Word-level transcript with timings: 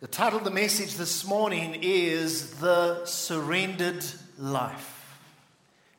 The 0.00 0.08
title 0.08 0.38
of 0.38 0.46
the 0.46 0.50
message 0.50 0.94
this 0.94 1.26
morning 1.26 1.76
is 1.82 2.52
The 2.52 3.04
Surrendered 3.04 4.02
Life. 4.38 5.20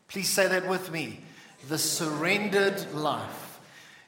Please 0.07 0.27
say 0.27 0.47
that 0.47 0.67
with 0.67 0.91
me. 0.91 1.19
The 1.69 1.77
Surrendered 1.77 2.95
Life. 2.95 3.59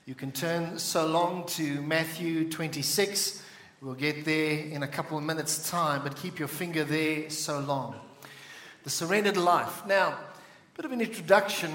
You 0.07 0.15
can 0.15 0.31
turn 0.31 0.79
so 0.79 1.05
long 1.05 1.45
to 1.49 1.79
Matthew 1.83 2.49
26. 2.49 3.43
We'll 3.83 3.93
get 3.93 4.25
there 4.25 4.61
in 4.65 4.81
a 4.81 4.87
couple 4.87 5.15
of 5.15 5.23
minutes' 5.23 5.69
time, 5.69 6.01
but 6.03 6.15
keep 6.15 6.39
your 6.39 6.47
finger 6.47 6.83
there 6.83 7.29
so 7.29 7.59
long. 7.59 7.93
The 8.85 8.89
Surrendered 8.89 9.37
Life. 9.37 9.85
Now, 9.85 10.07
a 10.07 10.75
bit 10.75 10.85
of 10.85 10.91
an 10.91 11.01
introduction 11.01 11.71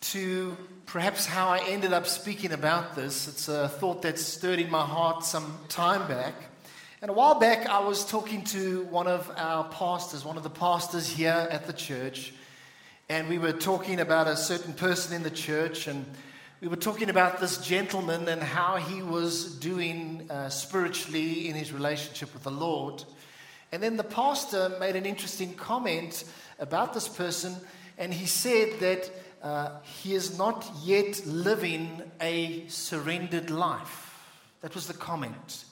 to 0.00 0.56
perhaps 0.86 1.26
how 1.26 1.48
I 1.48 1.58
ended 1.70 1.92
up 1.92 2.06
speaking 2.06 2.52
about 2.52 2.94
this. 2.94 3.26
It's 3.26 3.48
a 3.48 3.68
thought 3.68 4.02
that 4.02 4.16
stirred 4.16 4.60
in 4.60 4.70
my 4.70 4.84
heart 4.84 5.24
some 5.24 5.58
time 5.68 6.06
back. 6.06 6.34
And 7.00 7.12
a 7.12 7.14
while 7.14 7.38
back, 7.38 7.68
I 7.68 7.78
was 7.78 8.04
talking 8.04 8.42
to 8.46 8.82
one 8.86 9.06
of 9.06 9.30
our 9.36 9.62
pastors, 9.62 10.24
one 10.24 10.36
of 10.36 10.42
the 10.42 10.50
pastors 10.50 11.06
here 11.06 11.46
at 11.48 11.68
the 11.68 11.72
church, 11.72 12.32
and 13.08 13.28
we 13.28 13.38
were 13.38 13.52
talking 13.52 14.00
about 14.00 14.26
a 14.26 14.36
certain 14.36 14.72
person 14.72 15.14
in 15.14 15.22
the 15.22 15.30
church, 15.30 15.86
and 15.86 16.04
we 16.60 16.66
were 16.66 16.74
talking 16.74 17.08
about 17.08 17.38
this 17.38 17.58
gentleman 17.58 18.26
and 18.26 18.42
how 18.42 18.78
he 18.78 19.00
was 19.00 19.44
doing 19.60 20.26
uh, 20.28 20.48
spiritually 20.48 21.48
in 21.48 21.54
his 21.54 21.72
relationship 21.72 22.34
with 22.34 22.42
the 22.42 22.50
Lord. 22.50 23.04
And 23.70 23.80
then 23.80 23.96
the 23.96 24.02
pastor 24.02 24.76
made 24.80 24.96
an 24.96 25.06
interesting 25.06 25.54
comment 25.54 26.24
about 26.58 26.94
this 26.94 27.06
person, 27.06 27.54
and 27.96 28.12
he 28.12 28.26
said 28.26 28.80
that 28.80 29.10
uh, 29.40 29.70
he 29.84 30.16
is 30.16 30.36
not 30.36 30.68
yet 30.82 31.24
living 31.24 32.02
a 32.20 32.66
surrendered 32.66 33.50
life. 33.50 34.18
That 34.62 34.74
was 34.74 34.88
the 34.88 34.94
comment. 34.94 35.64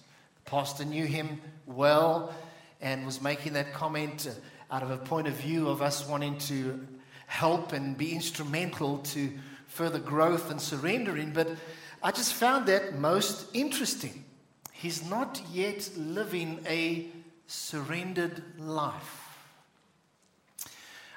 Pastor 0.46 0.84
knew 0.84 1.06
him 1.06 1.40
well 1.66 2.32
and 2.80 3.04
was 3.04 3.20
making 3.20 3.54
that 3.54 3.74
comment 3.74 4.30
out 4.70 4.84
of 4.84 4.92
a 4.92 4.96
point 4.96 5.26
of 5.26 5.34
view 5.34 5.68
of 5.68 5.82
us 5.82 6.06
wanting 6.06 6.38
to 6.38 6.86
help 7.26 7.72
and 7.72 7.98
be 7.98 8.12
instrumental 8.12 8.98
to 8.98 9.32
further 9.66 9.98
growth 9.98 10.52
and 10.52 10.60
surrendering. 10.60 11.32
But 11.32 11.48
I 12.00 12.12
just 12.12 12.32
found 12.32 12.66
that 12.66 12.96
most 12.96 13.48
interesting. 13.54 14.24
He's 14.72 15.08
not 15.10 15.42
yet 15.52 15.90
living 15.96 16.60
a 16.68 17.08
surrendered 17.48 18.40
life. 18.56 19.22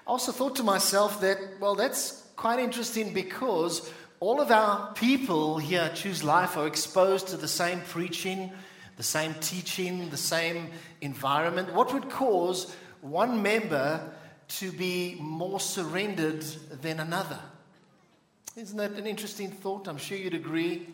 I 0.08 0.11
also 0.11 0.31
thought 0.31 0.55
to 0.55 0.64
myself 0.64 1.21
that, 1.21 1.38
well, 1.59 1.75
that's 1.75 2.23
quite 2.36 2.58
interesting 2.58 3.14
because 3.14 3.88
all 4.19 4.41
of 4.41 4.49
our 4.49 4.91
people 4.93 5.59
here 5.59 5.81
at 5.81 5.95
Choose 5.95 6.23
Life 6.23 6.58
are 6.58 6.66
exposed 6.66 7.27
to 7.27 7.38
the 7.38 7.47
same 7.47 7.81
preaching 7.81 8.52
the 9.00 9.03
same 9.03 9.33
teaching, 9.36 10.09
the 10.09 10.17
same 10.17 10.72
environment, 11.00 11.73
what 11.73 11.94
would 11.94 12.09
cause 12.09 12.75
one 13.00 13.42
member 13.42 14.02
to 14.50 14.73
be 14.73 15.16
more 15.22 15.61
surrendered 15.61 16.42
than 16.81 17.00
another? 17.00 17.39
Isn't 18.58 18.75
that 18.75 18.92
an 18.92 19.08
interesting 19.08 19.52
thought? 19.52 19.88
I'm 19.88 19.95
sure 19.95 20.17
you'd 20.17 20.33
agree. 20.33 20.89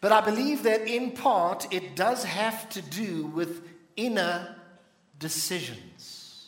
But 0.00 0.12
I 0.12 0.20
believe 0.20 0.62
that 0.62 0.82
in 0.86 1.10
part 1.10 1.66
it 1.72 1.96
does 1.96 2.22
have 2.22 2.68
to 2.70 2.80
do 2.80 3.26
with 3.26 3.66
inner 3.96 4.54
decisions. 5.18 6.46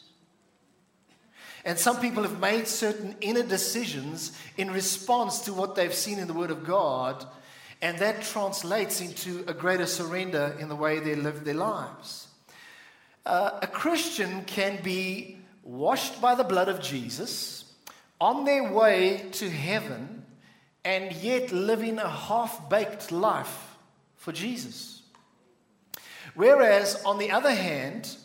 And 1.65 1.77
some 1.77 2.01
people 2.01 2.23
have 2.23 2.39
made 2.39 2.69
certain 2.69 3.17
inner 3.21 3.43
decisions 3.43 4.39
in 4.57 4.71
response 4.71 5.41
to 5.41 5.53
what 5.53 5.75
they've 5.75 5.93
seen 5.93 6.21
in 6.21 6.29
the 6.29 6.35
Word 6.35 6.53
of 6.53 6.65
God 6.65 7.27
and 7.83 7.99
that 7.99 8.23
translates 8.23 9.01
into 9.01 9.45
a 9.49 9.53
greater 9.53 9.87
surrender 9.87 10.57
in 10.61 10.69
the 10.69 10.77
way 10.77 11.01
they 11.01 11.17
live 11.17 11.45
their 11.45 11.55
lives. 11.55 12.29
Uh, 13.27 13.59
a 13.61 13.67
Christian 13.67 14.45
can 14.45 14.81
be 14.83 15.39
washed 15.65 16.21
by 16.23 16.37
the 16.37 16.45
blood 16.45 16.69
of 16.69 16.81
Jesus, 16.81 17.65
on 18.21 18.45
their 18.45 18.73
way 18.73 19.27
to 19.33 19.51
heaven, 19.51 20.25
and 20.85 21.13
yet 21.17 21.51
living 21.51 21.99
a 21.99 22.09
half 22.09 22.71
baked 22.71 23.11
life 23.11 23.77
for 24.17 24.31
Jesus. 24.31 25.03
Whereas, 26.35 27.03
on 27.05 27.19
the 27.19 27.33
other 27.33 27.53
hand, 27.53 28.17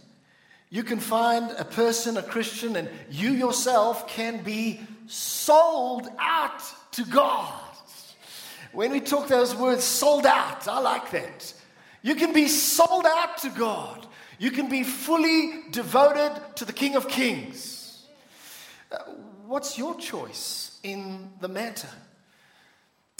you 0.69 0.83
can 0.83 0.99
find 0.99 1.51
a 1.57 1.65
person, 1.65 2.17
a 2.17 2.23
Christian, 2.23 2.75
and 2.75 2.89
you 3.09 3.31
yourself 3.31 4.07
can 4.07 4.43
be 4.43 4.81
sold 5.07 6.07
out 6.19 6.61
to 6.91 7.05
God. 7.05 7.66
When 8.77 8.91
we 8.91 8.99
talk 8.99 9.27
those 9.27 9.55
words, 9.55 9.83
sold 9.83 10.27
out, 10.27 10.67
I 10.67 10.79
like 10.79 11.09
that. 11.09 11.51
You 12.03 12.13
can 12.13 12.31
be 12.31 12.47
sold 12.47 13.07
out 13.07 13.39
to 13.39 13.49
God. 13.49 14.05
You 14.37 14.51
can 14.51 14.69
be 14.69 14.83
fully 14.83 15.63
devoted 15.71 16.39
to 16.57 16.63
the 16.63 16.73
King 16.73 16.95
of 16.95 17.07
Kings. 17.07 18.05
Uh, 18.91 18.97
what's 19.47 19.79
your 19.79 19.95
choice 19.95 20.77
in 20.83 21.31
the 21.41 21.47
matter? 21.47 21.89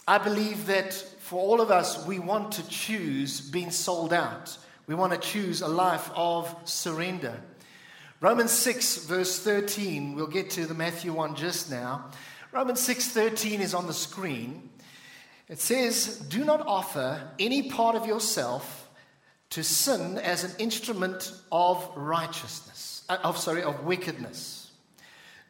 I 0.08 0.20
believe 0.20 0.68
that 0.68 0.94
for 0.94 1.40
all 1.40 1.60
of 1.60 1.72
us, 1.72 2.06
we 2.06 2.20
want 2.20 2.52
to 2.52 2.70
choose 2.70 3.42
being 3.42 3.72
sold 3.72 4.14
out. 4.14 4.56
We 4.86 4.94
want 4.94 5.14
to 5.14 5.20
choose 5.20 5.62
a 5.62 5.68
life 5.68 6.12
of 6.14 6.56
surrender. 6.66 7.34
Romans 8.22 8.52
6, 8.52 9.06
verse 9.06 9.40
13, 9.40 10.14
we'll 10.14 10.28
get 10.28 10.52
to 10.52 10.68
the 10.68 10.76
Matthew 10.76 11.14
one 11.14 11.34
just 11.34 11.72
now. 11.72 12.12
Romans 12.52 12.80
6, 12.82 13.08
13 13.08 13.60
is 13.60 13.74
on 13.74 13.88
the 13.88 13.94
screen. 13.94 14.70
It 15.50 15.60
says, 15.60 16.20
Do 16.20 16.44
not 16.44 16.66
offer 16.66 17.22
any 17.40 17.70
part 17.70 17.96
of 17.96 18.06
yourself 18.06 18.90
to 19.52 19.64
sin 19.64 20.18
as 20.18 20.44
an 20.44 20.52
instrument 20.60 21.32
of 21.52 21.90
righteousness, 21.96 23.04
uh, 23.08 23.18
of 23.24 23.38
sorry, 23.38 23.64
of 23.64 23.86
wickedness, 23.86 24.72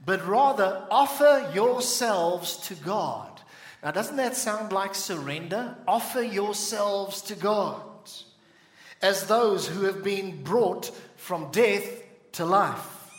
but 0.06 0.26
rather 0.28 0.86
offer 0.92 1.52
yourselves 1.54 2.58
to 2.68 2.76
God. 2.76 3.42
Now, 3.84 3.92
doesn't 3.92 4.18
that 4.18 4.36
sound 4.36 4.72
like 4.72 4.94
surrender? 4.94 5.76
Offer 5.88 6.22
yourselves 6.22 7.22
to 7.24 7.36
God 7.36 7.82
as 9.02 9.28
those 9.28 9.68
who 9.68 9.86
have 9.86 10.04
been 10.04 10.44
brought 10.44 10.92
from 11.16 11.52
death 11.52 11.88
to 12.34 12.46
life, 12.46 13.12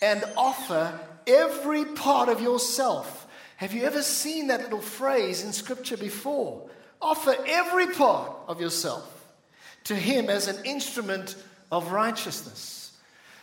and 0.00 0.24
offer 0.36 0.98
every 1.26 1.84
part 1.84 2.28
of 2.28 2.40
yourself 2.40 3.17
have 3.58 3.74
you 3.74 3.82
ever 3.82 4.02
seen 4.02 4.46
that 4.46 4.62
little 4.62 4.80
phrase 4.80 5.42
in 5.42 5.52
Scripture 5.52 5.96
before? 5.96 6.70
Offer 7.02 7.34
every 7.44 7.88
part 7.88 8.30
of 8.46 8.60
yourself 8.60 9.34
to 9.82 9.96
Him 9.96 10.30
as 10.30 10.46
an 10.46 10.64
instrument 10.64 11.34
of 11.72 11.90
righteousness. 11.90 12.96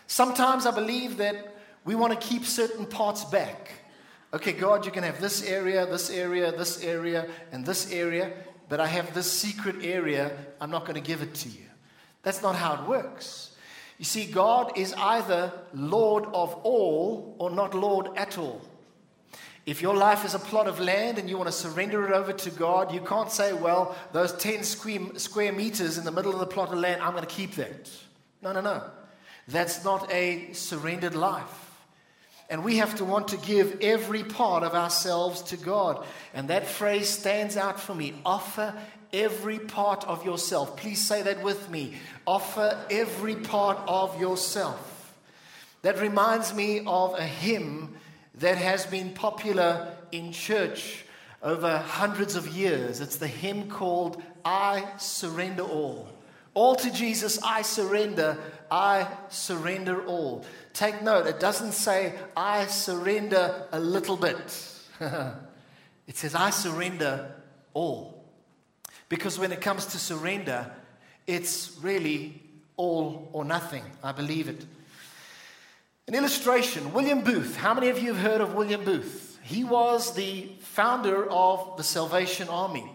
Sometimes 0.07 0.65
I 0.65 0.71
believe 0.71 1.17
that 1.17 1.57
we 1.83 1.95
want 1.95 2.13
to 2.13 2.27
keep 2.27 2.45
certain 2.45 2.85
parts 2.85 3.25
back. 3.25 3.71
Okay, 4.33 4.53
God, 4.53 4.85
you 4.85 4.91
can 4.93 5.03
have 5.03 5.19
this 5.19 5.43
area, 5.43 5.85
this 5.85 6.09
area, 6.09 6.49
this 6.49 6.81
area, 6.81 7.27
and 7.51 7.65
this 7.65 7.91
area, 7.91 8.31
but 8.69 8.79
I 8.79 8.87
have 8.87 9.13
this 9.13 9.29
secret 9.29 9.83
area. 9.83 10.31
I'm 10.61 10.71
not 10.71 10.83
going 10.85 10.95
to 10.95 11.05
give 11.05 11.23
it 11.23 11.33
to 11.33 11.49
you. 11.49 11.65
That's 12.23 12.41
not 12.41 12.55
how 12.55 12.75
it 12.75 12.87
works. 12.87 13.51
You 13.97 14.05
see, 14.05 14.27
God 14.27 14.77
is 14.77 14.93
either 14.93 15.51
Lord 15.73 16.23
of 16.27 16.55
all 16.63 17.35
or 17.37 17.51
not 17.51 17.73
Lord 17.73 18.07
at 18.15 18.37
all. 18.37 18.61
If 19.65 19.81
your 19.81 19.95
life 19.95 20.23
is 20.25 20.35
a 20.35 20.39
plot 20.39 20.67
of 20.67 20.79
land 20.79 21.17
and 21.17 21.27
you 21.27 21.37
want 21.37 21.47
to 21.47 21.51
surrender 21.51 22.05
it 22.05 22.11
over 22.11 22.31
to 22.31 22.51
God, 22.51 22.93
you 22.93 23.01
can't 23.01 23.31
say, 23.31 23.51
well, 23.51 23.95
those 24.11 24.31
10 24.33 24.63
square 24.63 25.51
meters 25.51 25.97
in 25.97 26.05
the 26.05 26.11
middle 26.11 26.33
of 26.33 26.39
the 26.39 26.45
plot 26.45 26.71
of 26.71 26.77
land, 26.77 27.01
I'm 27.01 27.13
going 27.13 27.25
to 27.25 27.29
keep 27.29 27.55
that. 27.55 27.89
No, 28.43 28.51
no, 28.51 28.61
no. 28.61 28.83
That's 29.47 29.83
not 29.83 30.11
a 30.11 30.53
surrendered 30.53 31.15
life. 31.15 31.71
And 32.47 32.63
we 32.63 32.77
have 32.77 32.93
to 32.97 33.05
want 33.05 33.29
to 33.29 33.37
give 33.37 33.79
every 33.81 34.23
part 34.23 34.61
of 34.61 34.75
ourselves 34.75 35.41
to 35.43 35.57
God. 35.57 36.05
And 36.35 36.47
that 36.49 36.67
phrase 36.67 37.09
stands 37.09 37.57
out 37.57 37.79
for 37.79 37.95
me. 37.95 38.13
Offer 38.23 38.75
every 39.11 39.57
part 39.57 40.03
of 40.03 40.23
yourself. 40.23 40.77
Please 40.77 41.03
say 41.03 41.23
that 41.23 41.41
with 41.41 41.71
me. 41.71 41.95
Offer 42.27 42.85
every 42.91 43.35
part 43.35 43.79
of 43.87 44.19
yourself. 44.21 45.15
That 45.81 45.99
reminds 45.99 46.53
me 46.53 46.83
of 46.85 47.15
a 47.15 47.23
hymn 47.23 47.95
that 48.39 48.57
has 48.57 48.85
been 48.85 49.11
popular 49.11 49.95
in 50.11 50.31
church 50.31 51.05
over 51.41 51.77
hundreds 51.77 52.35
of 52.35 52.47
years. 52.47 53.01
It's 53.01 53.17
the 53.17 53.27
hymn 53.27 53.69
called 53.69 54.21
I 54.43 54.85
Surrender 54.97 55.63
All. 55.63 56.09
All 56.55 56.75
to 56.75 56.91
Jesus, 56.91 57.37
I 57.43 57.63
surrender, 57.63 58.37
I 58.71 59.07
surrender 59.27 60.05
all. 60.05 60.45
Take 60.73 61.01
note, 61.01 61.27
it 61.27 61.37
doesn't 61.37 61.73
say, 61.73 62.13
I 62.35 62.65
surrender 62.67 63.67
a 63.73 63.79
little 63.79 64.15
bit. 64.15 64.37
it 65.01 66.15
says, 66.15 66.33
I 66.33 66.51
surrender 66.51 67.29
all. 67.73 68.23
Because 69.09 69.37
when 69.37 69.51
it 69.51 69.59
comes 69.59 69.85
to 69.87 69.97
surrender, 69.97 70.71
it's 71.27 71.77
really 71.81 72.41
all 72.77 73.29
or 73.33 73.43
nothing. 73.43 73.83
I 74.01 74.13
believe 74.13 74.47
it. 74.47 74.65
An 76.07 76.13
illustration 76.13 76.93
William 76.93 77.21
Booth. 77.21 77.55
How 77.55 77.73
many 77.73 77.89
of 77.89 77.97
you 77.97 78.13
have 78.13 78.21
heard 78.21 78.39
of 78.39 78.53
William 78.53 78.83
Booth? 78.83 79.39
He 79.41 79.63
was 79.63 80.13
the 80.13 80.51
founder 80.59 81.27
of 81.31 81.77
the 81.77 81.83
Salvation 81.83 82.47
Army, 82.47 82.85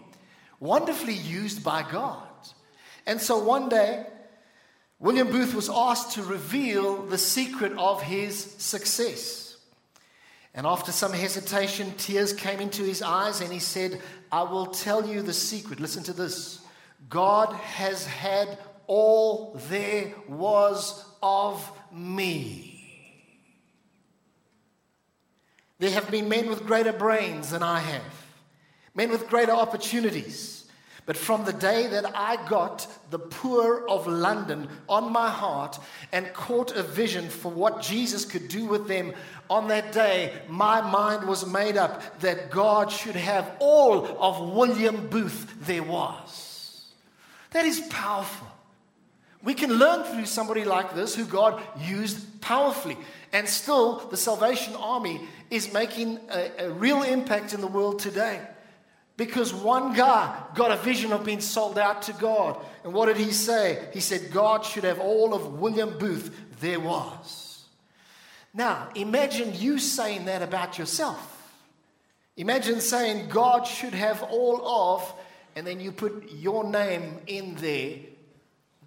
wonderfully 0.61 1.15
used 1.15 1.61
by 1.61 1.83
God. 1.83 2.23
And 3.05 3.19
so 3.19 3.43
one 3.43 3.67
day, 3.67 4.05
William 4.97 5.29
Booth 5.29 5.53
was 5.53 5.69
asked 5.69 6.13
to 6.13 6.23
reveal 6.23 7.05
the 7.05 7.17
secret 7.17 7.73
of 7.77 8.01
his 8.01 8.37
success. 8.37 9.57
And 10.53 10.65
after 10.65 10.93
some 10.93 11.11
hesitation, 11.11 11.93
tears 11.97 12.31
came 12.31 12.61
into 12.61 12.83
his 12.83 13.01
eyes, 13.01 13.41
and 13.41 13.51
he 13.51 13.59
said, 13.59 14.01
I 14.31 14.43
will 14.43 14.67
tell 14.67 15.05
you 15.05 15.21
the 15.21 15.33
secret. 15.33 15.81
Listen 15.81 16.03
to 16.03 16.13
this 16.13 16.61
God 17.09 17.51
has 17.55 18.05
had 18.05 18.57
all 18.87 19.59
there 19.69 20.13
was 20.29 21.03
of 21.21 21.69
me. 21.91 22.70
There 25.81 25.89
have 25.89 26.11
been 26.11 26.29
men 26.29 26.47
with 26.47 26.67
greater 26.67 26.93
brains 26.93 27.49
than 27.49 27.63
I 27.63 27.79
have, 27.79 28.25
men 28.93 29.09
with 29.09 29.27
greater 29.27 29.51
opportunities. 29.51 30.65
But 31.07 31.17
from 31.17 31.43
the 31.43 31.53
day 31.53 31.87
that 31.87 32.05
I 32.15 32.37
got 32.47 32.85
the 33.09 33.17
poor 33.17 33.87
of 33.87 34.05
London 34.05 34.69
on 34.87 35.11
my 35.11 35.31
heart 35.31 35.79
and 36.11 36.31
caught 36.33 36.75
a 36.75 36.83
vision 36.83 37.27
for 37.29 37.51
what 37.51 37.81
Jesus 37.81 38.25
could 38.25 38.47
do 38.47 38.65
with 38.65 38.87
them 38.87 39.13
on 39.49 39.69
that 39.69 39.91
day, 39.91 40.33
my 40.47 40.81
mind 40.81 41.27
was 41.27 41.47
made 41.47 41.77
up 41.77 42.19
that 42.19 42.51
God 42.51 42.91
should 42.91 43.15
have 43.15 43.51
all 43.57 44.05
of 44.19 44.53
William 44.53 45.07
Booth 45.07 45.65
there 45.65 45.81
was. 45.81 46.85
That 47.53 47.65
is 47.65 47.79
powerful. 47.89 48.47
We 49.43 49.53
can 49.53 49.73
learn 49.73 50.03
through 50.03 50.25
somebody 50.25 50.63
like 50.63 50.93
this 50.93 51.15
who 51.15 51.25
God 51.25 51.61
used 51.79 52.41
powerfully. 52.41 52.97
And 53.33 53.47
still, 53.47 53.97
the 54.09 54.17
Salvation 54.17 54.75
Army 54.75 55.21
is 55.49 55.73
making 55.73 56.19
a, 56.29 56.65
a 56.65 56.71
real 56.71 57.01
impact 57.03 57.53
in 57.53 57.61
the 57.61 57.67
world 57.67 57.99
today. 57.99 58.41
Because 59.17 59.53
one 59.53 59.93
guy 59.93 60.35
got 60.55 60.71
a 60.71 60.77
vision 60.77 61.11
of 61.11 61.25
being 61.25 61.41
sold 61.41 61.77
out 61.77 62.03
to 62.03 62.13
God. 62.13 62.57
And 62.83 62.93
what 62.93 63.07
did 63.07 63.17
he 63.17 63.31
say? 63.31 63.87
He 63.93 63.99
said, 63.99 64.31
God 64.31 64.63
should 64.65 64.83
have 64.83 64.99
all 64.99 65.33
of 65.33 65.59
William 65.59 65.97
Booth 65.97 66.35
there 66.59 66.79
was. 66.79 67.63
Now, 68.53 68.89
imagine 68.95 69.53
you 69.55 69.79
saying 69.79 70.25
that 70.25 70.41
about 70.41 70.77
yourself. 70.77 71.27
Imagine 72.37 72.79
saying, 72.79 73.29
God 73.29 73.65
should 73.65 73.93
have 73.93 74.23
all 74.23 74.95
of, 74.95 75.13
and 75.55 75.65
then 75.65 75.79
you 75.79 75.91
put 75.91 76.31
your 76.31 76.63
name 76.63 77.19
in 77.27 77.55
there 77.55 77.97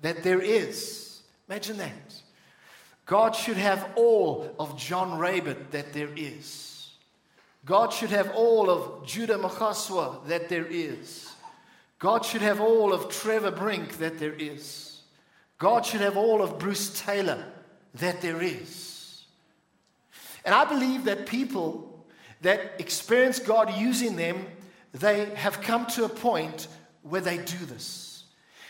that 0.04 0.22
there 0.22 0.40
is. 0.40 1.22
Imagine 1.48 1.78
that. 1.78 2.14
God 3.06 3.34
should 3.34 3.56
have 3.56 3.88
all 3.96 4.54
of 4.58 4.76
John 4.76 5.18
Roebert 5.18 5.70
that 5.70 5.94
there 5.94 6.10
is. 6.14 6.90
God 7.64 7.90
should 7.90 8.10
have 8.10 8.30
all 8.34 8.68
of 8.68 9.06
Judah 9.06 9.38
Machaswa 9.38 10.26
that 10.26 10.50
there 10.50 10.66
is. 10.66 11.32
God 11.98 12.22
should 12.22 12.42
have 12.42 12.60
all 12.60 12.92
of 12.92 13.08
Trevor 13.08 13.50
Brink 13.50 13.96
that 13.96 14.18
there 14.18 14.34
is. 14.34 15.00
God 15.56 15.86
should 15.86 16.02
have 16.02 16.18
all 16.18 16.42
of 16.42 16.58
Bruce 16.58 17.00
Taylor 17.00 17.42
that 17.94 18.20
there 18.20 18.42
is. 18.42 19.24
And 20.44 20.54
I 20.54 20.66
believe 20.66 21.04
that 21.04 21.24
people 21.24 22.04
that 22.42 22.74
experience 22.78 23.38
God 23.38 23.72
using 23.78 24.16
them, 24.16 24.46
they 24.92 25.24
have 25.34 25.62
come 25.62 25.86
to 25.86 26.04
a 26.04 26.10
point 26.10 26.68
where 27.02 27.22
they 27.22 27.38
do 27.38 27.64
this. 27.64 28.03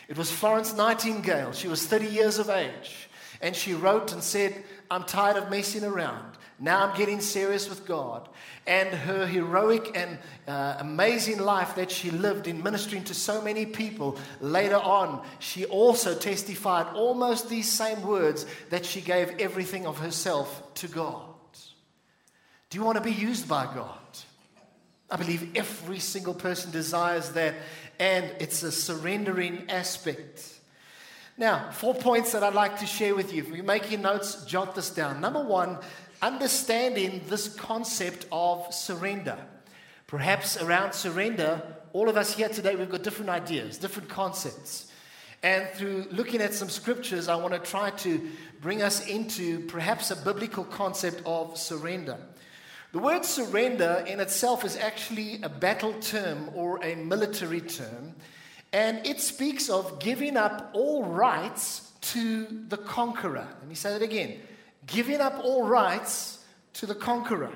It 0.08 0.18
was 0.18 0.30
Florence 0.30 0.74
Nightingale. 0.74 1.52
She 1.52 1.68
was 1.68 1.86
30 1.86 2.06
years 2.06 2.38
of 2.38 2.50
age. 2.50 3.08
And 3.40 3.54
she 3.54 3.74
wrote 3.74 4.12
and 4.12 4.22
said, 4.22 4.64
I'm 4.90 5.04
tired 5.04 5.36
of 5.36 5.50
messing 5.50 5.84
around. 5.84 6.36
Now 6.58 6.86
I'm 6.86 6.96
getting 6.96 7.20
serious 7.20 7.68
with 7.68 7.84
God. 7.86 8.28
And 8.66 8.88
her 8.88 9.26
heroic 9.26 9.96
and 9.96 10.18
uh, 10.46 10.76
amazing 10.78 11.38
life 11.38 11.74
that 11.74 11.90
she 11.90 12.10
lived 12.10 12.46
in 12.46 12.62
ministering 12.62 13.04
to 13.04 13.14
so 13.14 13.42
many 13.42 13.66
people 13.66 14.18
later 14.40 14.76
on, 14.76 15.26
she 15.40 15.64
also 15.64 16.14
testified 16.14 16.94
almost 16.94 17.48
these 17.48 17.70
same 17.70 18.02
words 18.02 18.46
that 18.70 18.86
she 18.86 19.00
gave 19.00 19.40
everything 19.40 19.86
of 19.86 19.98
herself 19.98 20.74
to 20.74 20.88
God. 20.88 21.22
Do 22.70 22.78
you 22.78 22.84
want 22.84 22.98
to 22.98 23.04
be 23.04 23.12
used 23.12 23.48
by 23.48 23.66
God? 23.66 23.98
I 25.10 25.16
believe 25.16 25.56
every 25.56 25.98
single 25.98 26.34
person 26.34 26.70
desires 26.70 27.30
that, 27.30 27.54
and 27.98 28.30
it's 28.40 28.62
a 28.62 28.72
surrendering 28.72 29.64
aspect. 29.68 30.52
Now, 31.36 31.70
four 31.72 31.94
points 31.94 32.32
that 32.32 32.42
I'd 32.42 32.54
like 32.54 32.78
to 32.78 32.86
share 32.86 33.14
with 33.14 33.32
you. 33.32 33.42
If 33.42 33.48
you're 33.48 33.64
making 33.64 34.02
notes, 34.02 34.44
jot 34.44 34.74
this 34.74 34.90
down. 34.90 35.20
Number 35.20 35.42
one, 35.42 35.78
understanding 36.22 37.22
this 37.28 37.48
concept 37.48 38.26
of 38.30 38.72
surrender. 38.72 39.36
Perhaps 40.06 40.62
around 40.62 40.92
surrender, 40.92 41.60
all 41.92 42.08
of 42.08 42.16
us 42.16 42.34
here 42.34 42.48
today, 42.48 42.76
we've 42.76 42.90
got 42.90 43.02
different 43.02 43.30
ideas, 43.30 43.78
different 43.78 44.08
concepts. 44.08 44.92
And 45.42 45.68
through 45.70 46.06
looking 46.10 46.40
at 46.40 46.54
some 46.54 46.68
scriptures, 46.68 47.28
I 47.28 47.36
want 47.36 47.52
to 47.52 47.58
try 47.60 47.90
to 47.90 48.30
bring 48.62 48.80
us 48.80 49.06
into 49.06 49.66
perhaps 49.66 50.10
a 50.10 50.16
biblical 50.16 50.64
concept 50.64 51.20
of 51.26 51.58
surrender. 51.58 52.16
The 52.94 53.00
word 53.00 53.24
surrender 53.24 54.04
in 54.06 54.20
itself 54.20 54.64
is 54.64 54.76
actually 54.76 55.42
a 55.42 55.48
battle 55.48 55.94
term 55.94 56.48
or 56.54 56.78
a 56.80 56.94
military 56.94 57.60
term, 57.60 58.14
and 58.72 59.04
it 59.04 59.18
speaks 59.18 59.68
of 59.68 59.98
giving 59.98 60.36
up 60.36 60.70
all 60.74 61.02
rights 61.02 61.90
to 62.12 62.46
the 62.68 62.76
conqueror. 62.76 63.48
Let 63.58 63.66
me 63.66 63.74
say 63.74 63.90
that 63.90 64.02
again 64.02 64.38
giving 64.86 65.20
up 65.20 65.40
all 65.42 65.66
rights 65.66 66.38
to 66.74 66.86
the 66.86 66.94
conqueror. 66.94 67.50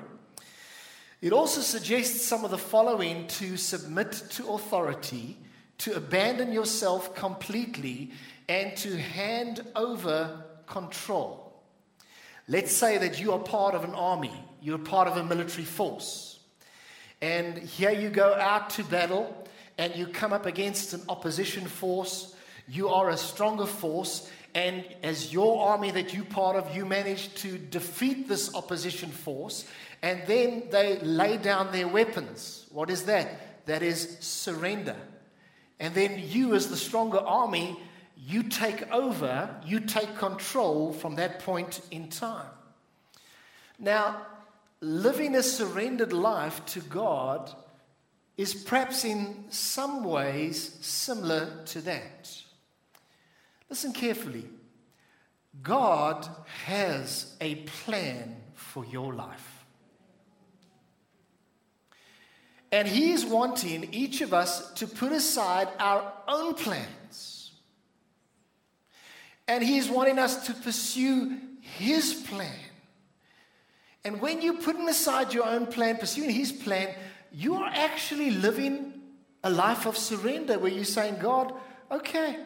It 1.21 1.31
also 1.31 1.61
suggests 1.61 2.21
some 2.25 2.43
of 2.43 2.51
the 2.51 2.57
following 2.57 3.25
to 3.27 3.55
submit 3.55 4.11
to 4.31 4.49
authority, 4.49 5.37
to 5.77 5.95
abandon 5.95 6.51
yourself 6.51 7.15
completely, 7.15 8.11
and 8.49 8.75
to 8.75 8.97
hand 8.97 9.61
over 9.73 10.43
control. 10.67 11.48
Let's 12.51 12.71
say 12.71 12.97
that 12.97 13.21
you 13.21 13.33
are 13.33 13.39
part 13.39 13.75
of 13.75 13.83
an 13.83 13.93
army, 13.93 14.33
you're 14.59 14.79
part 14.79 15.07
of 15.07 15.17
a 15.17 15.23
military 15.23 15.65
force, 15.65 16.39
and 17.21 17.59
here 17.59 17.91
you 17.91 18.09
go 18.09 18.33
out 18.33 18.71
to 18.71 18.83
battle 18.83 19.47
and 19.77 19.95
you 19.95 20.07
come 20.07 20.33
up 20.33 20.47
against 20.47 20.93
an 20.93 21.03
opposition 21.07 21.67
force. 21.67 22.35
You 22.67 22.89
are 22.89 23.11
a 23.11 23.17
stronger 23.17 23.67
force, 23.67 24.31
and 24.55 24.83
as 25.03 25.31
your 25.31 25.61
army 25.61 25.91
that 25.91 26.15
you 26.15 26.23
part 26.23 26.55
of, 26.55 26.75
you 26.75 26.87
manage 26.87 27.35
to 27.35 27.59
defeat 27.59 28.27
this 28.27 28.55
opposition 28.55 29.11
force, 29.11 29.65
and 30.01 30.23
then 30.25 30.63
they 30.71 30.97
lay 31.01 31.37
down 31.37 31.71
their 31.71 31.87
weapons. 31.87 32.65
What 32.71 32.89
is 32.89 33.03
that? 33.03 33.67
That 33.67 33.83
is 33.83 34.17
surrender. 34.21 34.95
And 35.79 35.93
then 35.93 36.17
you, 36.17 36.55
as 36.55 36.67
the 36.67 36.77
stronger 36.77 37.19
army, 37.19 37.79
you 38.21 38.43
take 38.43 38.91
over, 38.91 39.49
you 39.65 39.79
take 39.79 40.17
control 40.17 40.91
from 40.91 41.15
that 41.15 41.39
point 41.39 41.79
in 41.89 42.09
time. 42.09 42.49
Now, 43.79 44.25
living 44.81 45.35
a 45.35 45.43
surrendered 45.43 46.11
life 46.11 46.65
to 46.67 46.81
God 46.81 47.49
is 48.35 48.53
perhaps 48.53 49.05
in 49.05 49.45
some 49.49 50.03
ways 50.03 50.77
similar 50.81 51.63
to 51.67 51.81
that. 51.81 52.43
Listen 53.69 53.93
carefully. 53.93 54.45
God 55.63 56.27
has 56.65 57.35
a 57.39 57.55
plan 57.55 58.35
for 58.53 58.85
your 58.85 59.13
life. 59.13 59.65
And 62.71 62.87
He 62.87 63.11
is 63.11 63.25
wanting 63.25 63.93
each 63.93 64.21
of 64.21 64.33
us 64.33 64.73
to 64.73 64.87
put 64.87 65.13
aside 65.13 65.69
our 65.79 66.13
own 66.27 66.53
plans. 66.53 67.38
And 69.49 69.63
He 69.63 69.79
is 69.79 69.89
wanting 69.89 70.19
us 70.19 70.45
to 70.45 70.53
pursue 70.53 71.39
His 71.59 72.13
plan. 72.13 72.53
And 74.05 74.21
when 74.21 74.43
you're 74.43 74.61
putting 74.61 74.87
aside 74.87 75.33
your 75.33 75.47
own 75.47 75.65
plan, 75.65 75.97
pursuing 75.97 76.29
His 76.29 76.51
plan, 76.51 76.93
you 77.31 77.55
are 77.55 77.69
actually 77.73 78.29
living 78.29 78.93
a 79.43 79.49
life 79.49 79.87
of 79.87 79.97
surrender 79.97 80.59
where 80.59 80.71
you're 80.71 80.85
saying, 80.85 81.17
God, 81.19 81.51
okay, 81.89 82.37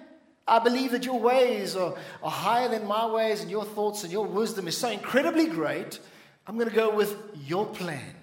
I 0.47 0.59
believe 0.59 0.91
that 0.91 1.05
your 1.05 1.19
ways 1.19 1.75
are, 1.75 1.93
are 2.23 2.31
higher 2.31 2.69
than 2.69 2.87
my 2.87 3.05
ways, 3.05 3.41
and 3.41 3.51
your 3.51 3.65
thoughts 3.65 4.03
and 4.03 4.11
your 4.11 4.25
wisdom 4.25 4.69
is 4.69 4.77
so 4.77 4.89
incredibly 4.89 5.47
great. 5.47 5.99
I'm 6.47 6.55
going 6.55 6.69
to 6.69 6.75
go 6.75 6.95
with 6.95 7.17
your 7.45 7.65
plan, 7.65 8.15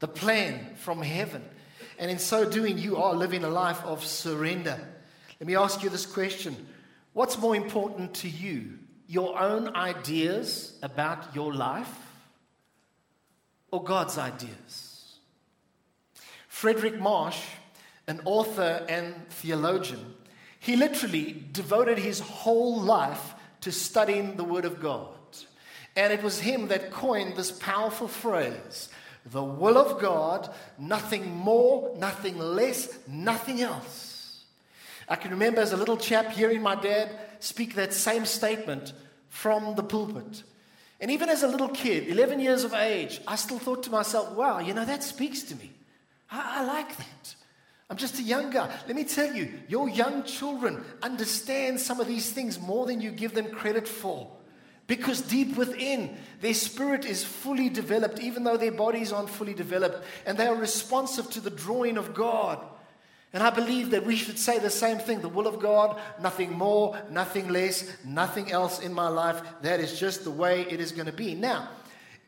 the 0.00 0.08
plan 0.08 0.74
from 0.76 1.00
heaven. 1.00 1.42
And 1.98 2.10
in 2.10 2.18
so 2.18 2.48
doing, 2.48 2.76
you 2.76 2.98
are 2.98 3.14
living 3.14 3.42
a 3.42 3.48
life 3.48 3.82
of 3.84 4.04
surrender. 4.04 4.78
Let 5.40 5.46
me 5.46 5.56
ask 5.56 5.82
you 5.82 5.88
this 5.88 6.04
question 6.04 6.54
What's 7.12 7.38
more 7.38 7.56
important 7.56 8.14
to 8.14 8.28
you, 8.28 8.78
your 9.06 9.38
own 9.40 9.74
ideas 9.74 10.78
about 10.82 11.34
your 11.34 11.52
life 11.52 11.92
or 13.70 13.82
God's 13.82 14.18
ideas? 14.18 15.18
Frederick 16.46 17.00
Marsh, 17.00 17.40
an 18.06 18.20
author 18.24 18.84
and 18.88 19.14
theologian, 19.30 20.14
he 20.60 20.76
literally 20.76 21.44
devoted 21.52 21.98
his 21.98 22.20
whole 22.20 22.80
life 22.80 23.34
to 23.60 23.72
studying 23.72 24.36
the 24.36 24.44
Word 24.44 24.64
of 24.64 24.80
God. 24.80 25.08
And 25.96 26.12
it 26.12 26.22
was 26.22 26.40
him 26.40 26.68
that 26.68 26.90
coined 26.90 27.36
this 27.36 27.50
powerful 27.50 28.08
phrase 28.08 28.88
the 29.26 29.42
will 29.42 29.76
of 29.76 30.00
God, 30.00 30.48
nothing 30.78 31.34
more, 31.34 31.94
nothing 31.98 32.38
less, 32.38 32.98
nothing 33.06 33.60
else. 33.60 34.07
I 35.08 35.16
can 35.16 35.30
remember 35.30 35.60
as 35.60 35.72
a 35.72 35.76
little 35.76 35.96
chap 35.96 36.30
hearing 36.30 36.62
my 36.62 36.74
dad 36.74 37.10
speak 37.40 37.74
that 37.74 37.94
same 37.94 38.26
statement 38.26 38.92
from 39.28 39.74
the 39.74 39.82
pulpit. 39.82 40.42
And 41.00 41.10
even 41.10 41.28
as 41.28 41.42
a 41.42 41.48
little 41.48 41.68
kid, 41.68 42.08
11 42.08 42.40
years 42.40 42.64
of 42.64 42.74
age, 42.74 43.20
I 43.26 43.36
still 43.36 43.58
thought 43.58 43.84
to 43.84 43.90
myself, 43.90 44.32
wow, 44.32 44.58
you 44.58 44.74
know, 44.74 44.84
that 44.84 45.02
speaks 45.04 45.42
to 45.44 45.54
me. 45.56 45.70
I, 46.30 46.60
I 46.60 46.64
like 46.64 46.96
that. 46.96 47.34
I'm 47.90 47.96
just 47.96 48.18
a 48.18 48.22
young 48.22 48.50
guy. 48.50 48.68
Let 48.86 48.96
me 48.96 49.04
tell 49.04 49.32
you, 49.34 49.50
your 49.68 49.88
young 49.88 50.24
children 50.24 50.84
understand 51.02 51.80
some 51.80 52.00
of 52.00 52.06
these 52.06 52.30
things 52.30 52.60
more 52.60 52.84
than 52.84 53.00
you 53.00 53.10
give 53.10 53.32
them 53.32 53.50
credit 53.50 53.88
for. 53.88 54.30
Because 54.86 55.20
deep 55.20 55.56
within, 55.56 56.16
their 56.40 56.54
spirit 56.54 57.04
is 57.04 57.22
fully 57.22 57.68
developed, 57.68 58.20
even 58.20 58.44
though 58.44 58.56
their 58.56 58.72
bodies 58.72 59.12
aren't 59.12 59.30
fully 59.30 59.54
developed, 59.54 60.02
and 60.26 60.36
they 60.36 60.46
are 60.46 60.56
responsive 60.56 61.30
to 61.30 61.40
the 61.40 61.50
drawing 61.50 61.96
of 61.96 62.14
God. 62.14 62.58
And 63.32 63.42
I 63.42 63.50
believe 63.50 63.90
that 63.90 64.06
we 64.06 64.16
should 64.16 64.38
say 64.38 64.58
the 64.58 64.70
same 64.70 64.98
thing 64.98 65.20
the 65.20 65.28
will 65.28 65.46
of 65.46 65.60
God, 65.60 66.00
nothing 66.20 66.52
more, 66.52 66.98
nothing 67.10 67.48
less, 67.48 67.90
nothing 68.04 68.50
else 68.50 68.80
in 68.80 68.94
my 68.94 69.08
life. 69.08 69.42
That 69.62 69.80
is 69.80 70.00
just 70.00 70.24
the 70.24 70.30
way 70.30 70.62
it 70.62 70.80
is 70.80 70.92
going 70.92 71.06
to 71.06 71.12
be. 71.12 71.34
Now, 71.34 71.68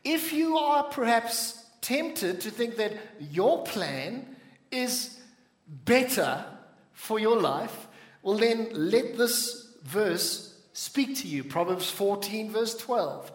if 0.03 0.31
you 0.31 0.57
are 0.57 0.83
perhaps 0.83 1.65
tempted 1.81 2.41
to 2.41 2.51
think 2.51 2.77
that 2.77 2.93
your 3.19 3.63
plan 3.63 4.35
is 4.69 5.19
better 5.67 6.45
for 6.93 7.19
your 7.19 7.39
life, 7.39 7.87
well, 8.21 8.37
then 8.37 8.69
let 8.73 9.17
this 9.17 9.73
verse 9.83 10.55
speak 10.73 11.17
to 11.17 11.27
you. 11.27 11.43
Proverbs 11.43 11.89
14, 11.89 12.51
verse 12.51 12.75
12. 12.75 13.31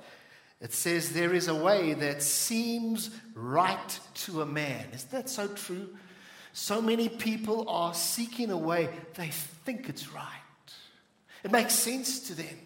It 0.60 0.72
says, 0.72 1.12
There 1.12 1.34
is 1.34 1.48
a 1.48 1.54
way 1.54 1.94
that 1.94 2.22
seems 2.22 3.10
right 3.34 4.00
to 4.14 4.42
a 4.42 4.46
man. 4.46 4.86
Isn't 4.92 5.10
that 5.10 5.28
so 5.28 5.48
true? 5.48 5.88
So 6.58 6.80
many 6.80 7.10
people 7.10 7.68
are 7.68 7.92
seeking 7.92 8.50
a 8.50 8.56
way 8.56 8.88
they 9.16 9.28
think 9.28 9.90
it's 9.90 10.10
right. 10.14 10.24
It 11.44 11.52
makes 11.52 11.74
sense 11.74 12.28
to 12.28 12.34
them. 12.34 12.58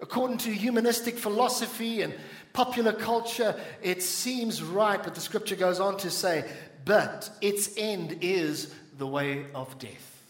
According 0.00 0.38
to 0.38 0.52
humanistic 0.54 1.18
philosophy 1.18 2.02
and 2.02 2.14
popular 2.52 2.92
culture, 2.92 3.56
it 3.82 4.04
seems 4.04 4.62
right, 4.62 5.02
but 5.02 5.16
the 5.16 5.20
scripture 5.20 5.56
goes 5.56 5.80
on 5.80 5.96
to 5.96 6.10
say, 6.10 6.48
but 6.84 7.28
its 7.40 7.70
end 7.76 8.18
is 8.20 8.72
the 8.98 9.06
way 9.08 9.46
of 9.52 9.76
death. 9.80 10.22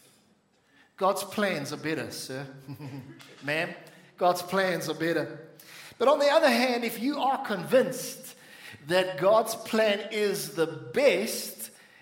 God's 0.97 1.23
plans 1.23 1.71
are 1.71 1.77
better, 1.77 2.09
sir. 2.09 2.43
Ma'am, 3.43 3.69
God's 4.17 4.41
plans 4.41 4.89
are 4.89 4.95
better. 4.95 5.39
But 5.99 6.07
on 6.07 6.17
the 6.17 6.31
other 6.31 6.49
hand, 6.49 6.83
if 6.83 6.99
you 6.99 7.19
are 7.19 7.45
convinced 7.45 8.33
that 8.87 9.19
God's 9.19 9.53
plan 9.53 10.01
is 10.11 10.55
the 10.55 10.65
best, 10.65 11.58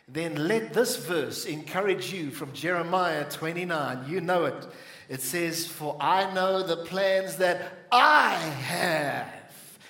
then 0.07 0.47
let 0.47 0.73
this 0.73 0.95
verse 0.95 1.45
encourage 1.45 2.13
you 2.13 2.31
from 2.31 2.53
Jeremiah 2.53 3.29
29. 3.29 4.05
You 4.07 4.21
know 4.21 4.45
it. 4.45 4.67
It 5.09 5.21
says, 5.21 5.67
For 5.67 5.97
I 5.99 6.33
know 6.33 6.63
the 6.63 6.77
plans 6.77 7.37
that 7.37 7.73
I 7.91 8.35
have 8.35 9.33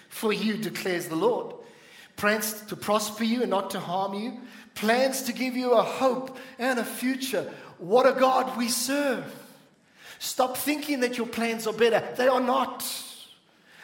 for 0.09 0.33
you, 0.33 0.57
declares 0.57 1.07
the 1.07 1.15
Lord. 1.15 1.55
Plans 2.15 2.61
to 2.63 2.75
prosper 2.75 3.23
you 3.23 3.41
and 3.41 3.51
not 3.51 3.69
to 3.71 3.79
harm 3.79 4.15
you, 4.15 4.39
plans 4.73 5.21
to 5.23 5.33
give 5.33 5.55
you 5.55 5.73
a 5.73 5.83
hope 5.83 6.35
and 6.57 6.79
a 6.79 6.83
future. 6.83 7.51
What 7.77 8.07
a 8.07 8.19
God 8.19 8.57
we 8.57 8.69
serve. 8.69 9.31
Stop 10.17 10.57
thinking 10.57 11.01
that 11.01 11.17
your 11.17 11.27
plans 11.27 11.67
are 11.67 11.73
better. 11.73 12.03
They 12.15 12.27
are 12.27 12.41
not. 12.41 12.83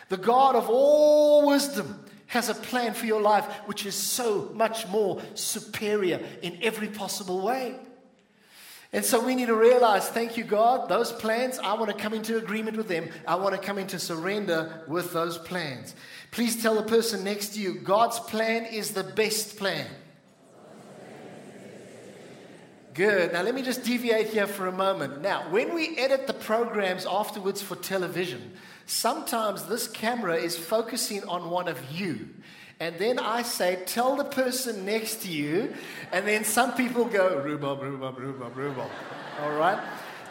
The 0.10 0.18
God 0.18 0.56
of 0.56 0.68
all 0.68 1.48
wisdom 1.48 2.02
has 2.34 2.50
a 2.50 2.56
plan 2.56 2.94
for 2.96 3.06
your 3.06 3.22
life 3.22 3.46
which 3.68 3.86
is 3.86 3.96
so 3.96 4.52
much 4.56 4.88
more 4.88 5.22
superior 5.36 6.20
in 6.42 6.58
every 6.63 6.88
possible 6.88 7.42
way. 7.42 7.75
And 8.92 9.06
so 9.06 9.24
we 9.24 9.36
need 9.36 9.48
to 9.48 9.56
realize, 9.56 10.08
thank 10.10 10.36
you, 10.36 10.44
God, 10.44 10.90
those 10.90 11.12
plans, 11.12 11.60
I 11.60 11.74
want 11.74 11.90
to 11.92 11.98
come 11.98 12.13
into 12.13 12.38
agreement 12.38 12.75
with 12.75 12.88
them. 12.88 13.10
I 13.28 13.36
want 13.36 13.56
to 13.56 13.62
come 13.62 13.78
into 13.78 14.00
surrender 14.00 14.84
with 14.88 15.13
those 15.13 15.38
plans. 15.38 15.96
Please 16.32 16.62
tell 16.62 16.75
the 16.75 16.84
person 16.84 17.24
next 17.24 17.50
to 17.54 17.60
you, 17.60 17.75
God's 17.75 18.20
plan 18.20 18.66
is 18.66 18.92
the 18.92 19.04
best 19.04 19.58
plan. 19.58 19.88
Good. 22.96 23.34
Now, 23.34 23.42
let 23.42 23.56
me 23.56 23.63
just 23.63 23.84
deviate 23.84 24.28
here 24.28 24.46
for 24.46 24.68
a 24.68 24.72
moment. 24.72 25.22
Now, 25.22 25.50
when 25.52 25.74
we 25.74 25.98
edit 25.98 26.28
the 26.28 26.34
programs 26.34 27.08
afterwards 27.08 27.62
for 27.62 27.75
television, 27.75 28.54
sometimes 28.86 29.66
this 29.66 29.88
camera 29.88 30.36
is 30.36 30.58
focusing 30.58 31.24
on 31.25 31.50
one 31.50 31.68
of 31.68 31.80
you. 31.92 32.30
And 32.80 32.98
then 32.98 33.20
I 33.20 33.44
say, 33.44 33.80
tell 33.86 34.16
the 34.16 34.25
person 34.25 34.86
next 34.86 35.22
to 35.24 35.30
you. 35.30 35.74
And 36.12 36.28
then 36.28 36.44
some 36.44 36.74
people 36.74 37.06
go, 37.06 37.38
rhubarb, 37.40 37.82
rhubarb, 37.82 38.18
rhubarb, 38.18 38.58
rhubarb. 38.58 38.92
All 39.42 39.54
right? 39.54 39.80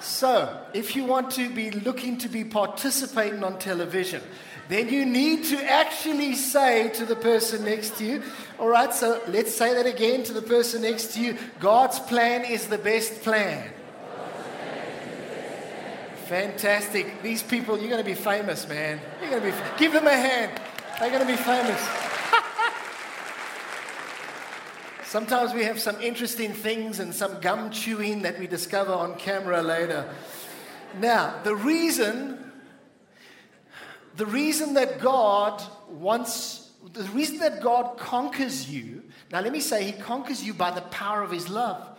So, 0.00 0.60
if 0.74 0.96
you 0.96 1.04
want 1.04 1.30
to 1.32 1.48
be 1.48 1.70
looking 1.70 2.18
to 2.18 2.28
be 2.28 2.44
participating 2.44 3.44
on 3.44 3.58
television, 3.58 4.20
then 4.68 4.88
you 4.88 5.04
need 5.04 5.44
to 5.44 5.70
actually 5.70 6.34
say 6.34 6.88
to 6.90 7.04
the 7.04 7.16
person 7.16 7.64
next 7.64 7.98
to 7.98 8.04
you, 8.04 8.22
all 8.58 8.68
right, 8.68 8.92
so 8.92 9.20
let's 9.28 9.54
say 9.54 9.74
that 9.74 9.86
again 9.86 10.24
to 10.24 10.32
the 10.32 10.42
person 10.42 10.82
next 10.82 11.14
to 11.14 11.20
you 11.20 11.36
God's 11.60 11.98
plan 11.98 12.44
is 12.44 12.66
the 12.66 12.78
best 12.78 13.22
plan. 13.22 13.70
Fantastic. 16.32 17.20
These 17.20 17.42
people, 17.42 17.78
you're 17.78 17.90
going 17.90 18.02
to 18.02 18.08
be 18.08 18.14
famous, 18.14 18.66
man. 18.66 18.98
You're 19.20 19.38
going 19.38 19.42
to 19.42 19.50
be, 19.50 19.56
give 19.76 19.92
them 19.92 20.06
a 20.06 20.16
hand. 20.16 20.58
They're 20.98 21.10
going 21.10 21.20
to 21.20 21.30
be 21.30 21.36
famous. 21.36 21.78
Sometimes 25.04 25.52
we 25.52 25.64
have 25.64 25.78
some 25.78 26.00
interesting 26.00 26.54
things 26.54 27.00
and 27.00 27.14
some 27.14 27.38
gum 27.42 27.68
chewing 27.68 28.22
that 28.22 28.38
we 28.38 28.46
discover 28.46 28.94
on 28.94 29.16
camera 29.16 29.60
later. 29.60 30.08
Now, 30.98 31.38
the 31.44 31.54
reason 31.54 32.50
the 34.16 34.24
reason 34.24 34.72
that 34.72 35.00
God 35.00 35.62
wants, 35.90 36.70
the 36.94 37.02
reason 37.10 37.40
that 37.40 37.60
God 37.60 37.98
conquers 37.98 38.70
you, 38.70 39.02
now 39.30 39.42
let 39.42 39.52
me 39.52 39.60
say, 39.60 39.84
He 39.84 39.92
conquers 39.92 40.42
you 40.42 40.54
by 40.54 40.70
the 40.70 40.80
power 40.80 41.22
of 41.22 41.30
His 41.30 41.50
love, 41.50 41.91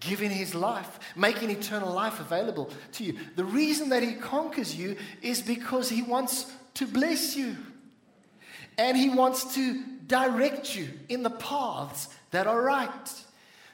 giving 0.00 0.30
His 0.30 0.54
life, 0.54 0.98
making 1.16 1.50
eternal 1.50 1.92
life 1.92 2.20
available 2.20 2.70
to 2.92 3.04
you. 3.04 3.18
The 3.36 3.44
reason 3.44 3.88
that 3.90 4.02
He 4.02 4.14
conquers 4.14 4.74
you 4.74 4.96
is 5.22 5.42
because 5.42 5.88
He 5.88 6.02
wants 6.02 6.52
to 6.74 6.86
bless 6.86 7.36
you. 7.36 7.56
And 8.76 8.96
He 8.96 9.10
wants 9.10 9.54
to 9.54 9.82
direct 10.06 10.74
you 10.74 10.88
in 11.08 11.22
the 11.22 11.30
paths 11.30 12.08
that 12.30 12.46
are 12.46 12.60
right. 12.60 13.12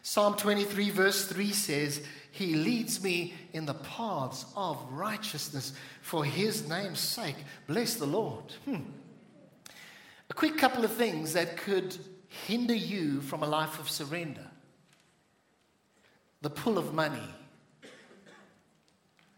Psalm 0.02 0.37
23, 0.37 0.90
verse 0.90 1.26
3 1.26 1.52
says, 1.52 2.02
He 2.31 2.54
leads 2.54 3.02
me 3.02 3.33
in 3.52 3.64
the 3.64 3.75
paths 3.75 4.45
of 4.54 4.78
righteousness 4.90 5.73
for 6.02 6.25
his 6.26 6.69
name's 6.69 7.00
sake. 7.00 7.37
Bless 7.66 7.95
the 7.95 8.07
Lord. 8.07 8.45
Hmm. 8.66 8.83
A 10.28 10.35
quick 10.35 10.59
couple 10.59 10.85
of 10.85 10.93
things 10.93 11.33
that 11.33 11.57
could 11.57 11.97
hinder 12.47 12.75
you 12.75 13.23
from 13.23 13.43
a 13.43 13.47
life 13.47 13.78
of 13.78 13.88
surrender 13.88 14.47
the 16.45 16.51
pull 16.51 16.77
of 16.77 16.93
money, 16.93 17.27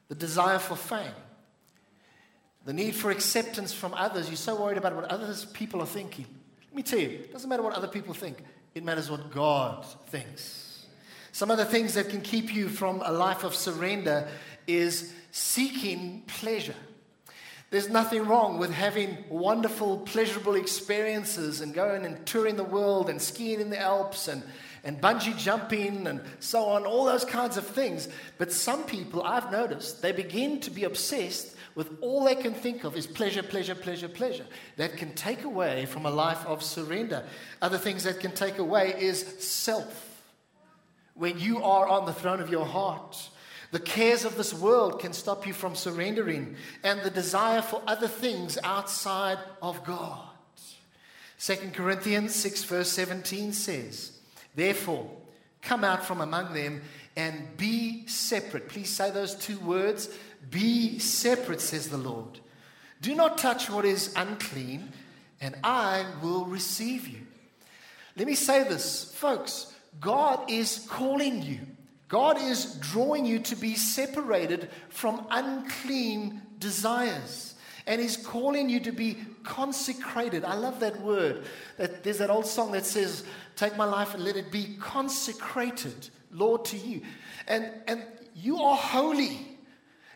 the 0.09 0.15
desire 0.17 0.59
for 0.59 0.75
fame, 0.75 1.15
the 2.65 2.73
need 2.73 2.97
for 2.97 3.13
acceptance 3.13 3.73
from 3.73 3.95
others. 3.95 4.29
You're 4.29 4.37
so 4.37 4.61
worried 4.61 4.77
about 4.77 4.97
what 4.97 5.05
others 5.05 5.45
people 5.45 5.81
are 5.81 5.87
thinking. 5.87 6.27
Let 6.67 6.75
me 6.75 6.83
tell 6.83 6.99
you, 6.99 7.11
it 7.11 7.33
doesn't 7.33 7.49
matter 7.49 7.63
what 7.63 7.75
other 7.75 7.87
people 7.87 8.13
think, 8.13 8.39
it 8.75 8.83
matters 8.83 9.09
what 9.09 9.31
God 9.31 9.87
thinks. 10.09 10.87
Some 11.31 11.49
of 11.53 11.59
the 11.59 11.65
things 11.65 11.95
that 11.95 12.09
can 12.09 12.23
keep 12.23 12.53
you 12.53 12.69
from 12.69 13.01
a 13.05 13.13
life 13.13 13.45
of 13.45 13.55
surrender 13.55 14.27
is 14.67 15.15
seeking 15.31 16.25
pleasure. 16.27 16.75
There's 17.71 17.89
nothing 17.89 18.27
wrong 18.27 18.59
with 18.59 18.73
having 18.73 19.17
wonderful, 19.29 19.99
pleasurable 19.99 20.57
experiences 20.57 21.61
and 21.61 21.73
going 21.73 22.05
and 22.05 22.27
touring 22.27 22.57
the 22.57 22.65
world 22.65 23.09
and 23.09 23.23
skiing 23.23 23.61
in 23.61 23.71
the 23.71 23.79
Alps 23.79 24.27
and, 24.27 24.43
and 24.87 25.00
bungee 25.00 25.37
jumping 25.37 26.07
and 26.07 26.21
so 26.38 26.66
on, 26.66 26.87
all 26.87 27.05
those 27.05 27.25
kinds 27.25 27.57
of 27.57 27.66
things. 27.66 28.09
But 28.38 28.52
some 28.52 28.85
people, 28.85 29.23
I've 29.23 29.50
noticed, 29.50 30.00
they 30.00 30.12
begin 30.12 30.61
to 30.61 30.71
be 30.71 30.85
obsessed 30.85 31.57
with 31.75 31.90
all 32.00 32.25
they 32.25 32.37
can 32.37 32.55
think 32.55 32.85
of 32.85 32.97
is 32.97 33.07
pleasure, 33.07 33.43
pleasure, 33.43 33.75
pleasure, 33.75 34.09
pleasure. 34.09 34.47
That 34.76 34.97
can 34.97 35.12
take 35.14 35.43
away 35.43 35.87
from 35.87 36.07
a 36.07 36.11
life 36.11 36.47
of 36.47 36.62
surrender. 36.62 37.25
Other 37.61 37.78
things 37.78 38.05
that 38.05 38.21
can 38.21 38.31
take 38.31 38.59
away 38.59 38.95
is 38.97 39.21
self. 39.40 40.23
When 41.14 41.38
you 41.38 41.62
are 41.64 41.88
on 41.88 42.07
the 42.07 42.14
throne 42.14 42.40
of 42.40 42.49
your 42.49 42.64
heart, 42.64 43.28
the 43.73 43.81
cares 43.81 44.25
of 44.25 44.37
this 44.37 44.55
world 44.55 45.00
can 45.00 45.12
stop 45.12 45.47
you 45.47 45.52
from 45.52 45.75
surrendering, 45.75 46.57
and 46.85 47.02
the 47.02 47.11
desire 47.11 47.61
for 47.61 47.83
other 47.87 48.09
things 48.09 48.57
outside 48.62 49.38
of 49.61 49.85
God. 49.85 50.21
2 51.40 51.73
Corinthians 51.75 52.35
6, 52.37 52.64
verse 52.64 52.93
17 52.93 53.52
says, 53.52 54.15
Therefore, 54.57 55.09
come 55.63 55.85
out 55.85 56.05
from 56.05 56.21
among 56.21 56.53
them 56.53 56.83
and 57.15 57.57
be 57.57 58.07
separate. 58.09 58.69
Please 58.69 58.91
say 58.91 59.13
those 59.13 59.35
two 59.37 59.59
words 59.61 60.09
be 60.51 60.99
separate, 60.99 61.61
says 61.61 61.89
the 61.89 61.97
Lord. 61.97 62.41
Do 63.01 63.15
not 63.15 63.39
touch 63.39 63.71
what 63.71 63.85
is 63.85 64.13
unclean, 64.17 64.93
and 65.41 65.55
I 65.63 66.05
will 66.21 66.47
receive 66.47 67.07
you. 67.07 67.21
Let 68.17 68.27
me 68.27 68.35
say 68.35 68.65
this, 68.65 69.15
folks 69.15 69.73
God 70.01 70.51
is 70.51 70.87
calling 70.91 71.43
you 71.43 71.61
God 72.09 72.41
is 72.41 72.77
drawing 72.77 73.27
you 73.27 73.41
to 73.41 73.57
be 73.57 73.75
separated 73.75 74.71
from 74.91 75.27
unclean 75.31 76.41
desires. 76.59 77.55
And 77.87 78.00
He's 78.00 78.16
calling 78.16 78.69
you 78.69 78.81
to 78.81 78.93
be 78.93 79.16
consecrated. 79.45 80.45
I 80.45 80.55
love 80.55 80.81
that 80.81 81.00
word. 81.00 81.45
That 81.76 82.02
there's 82.02 82.19
that 82.19 82.31
old 82.31 82.47
song 82.47 82.73
that 82.73 82.85
says, 82.85 83.25
Take 83.55 83.76
my 83.76 83.85
life 83.85 84.14
and 84.14 84.25
let 84.25 84.37
it 84.37 84.50
be 84.50 84.76
consecrated, 84.81 86.11
Lord, 86.31 86.64
to 86.66 86.76
you. 86.76 87.02
And, 87.47 87.71
and 87.87 88.02
you 88.35 88.62
are 88.62 88.76
holy. 88.76 89.57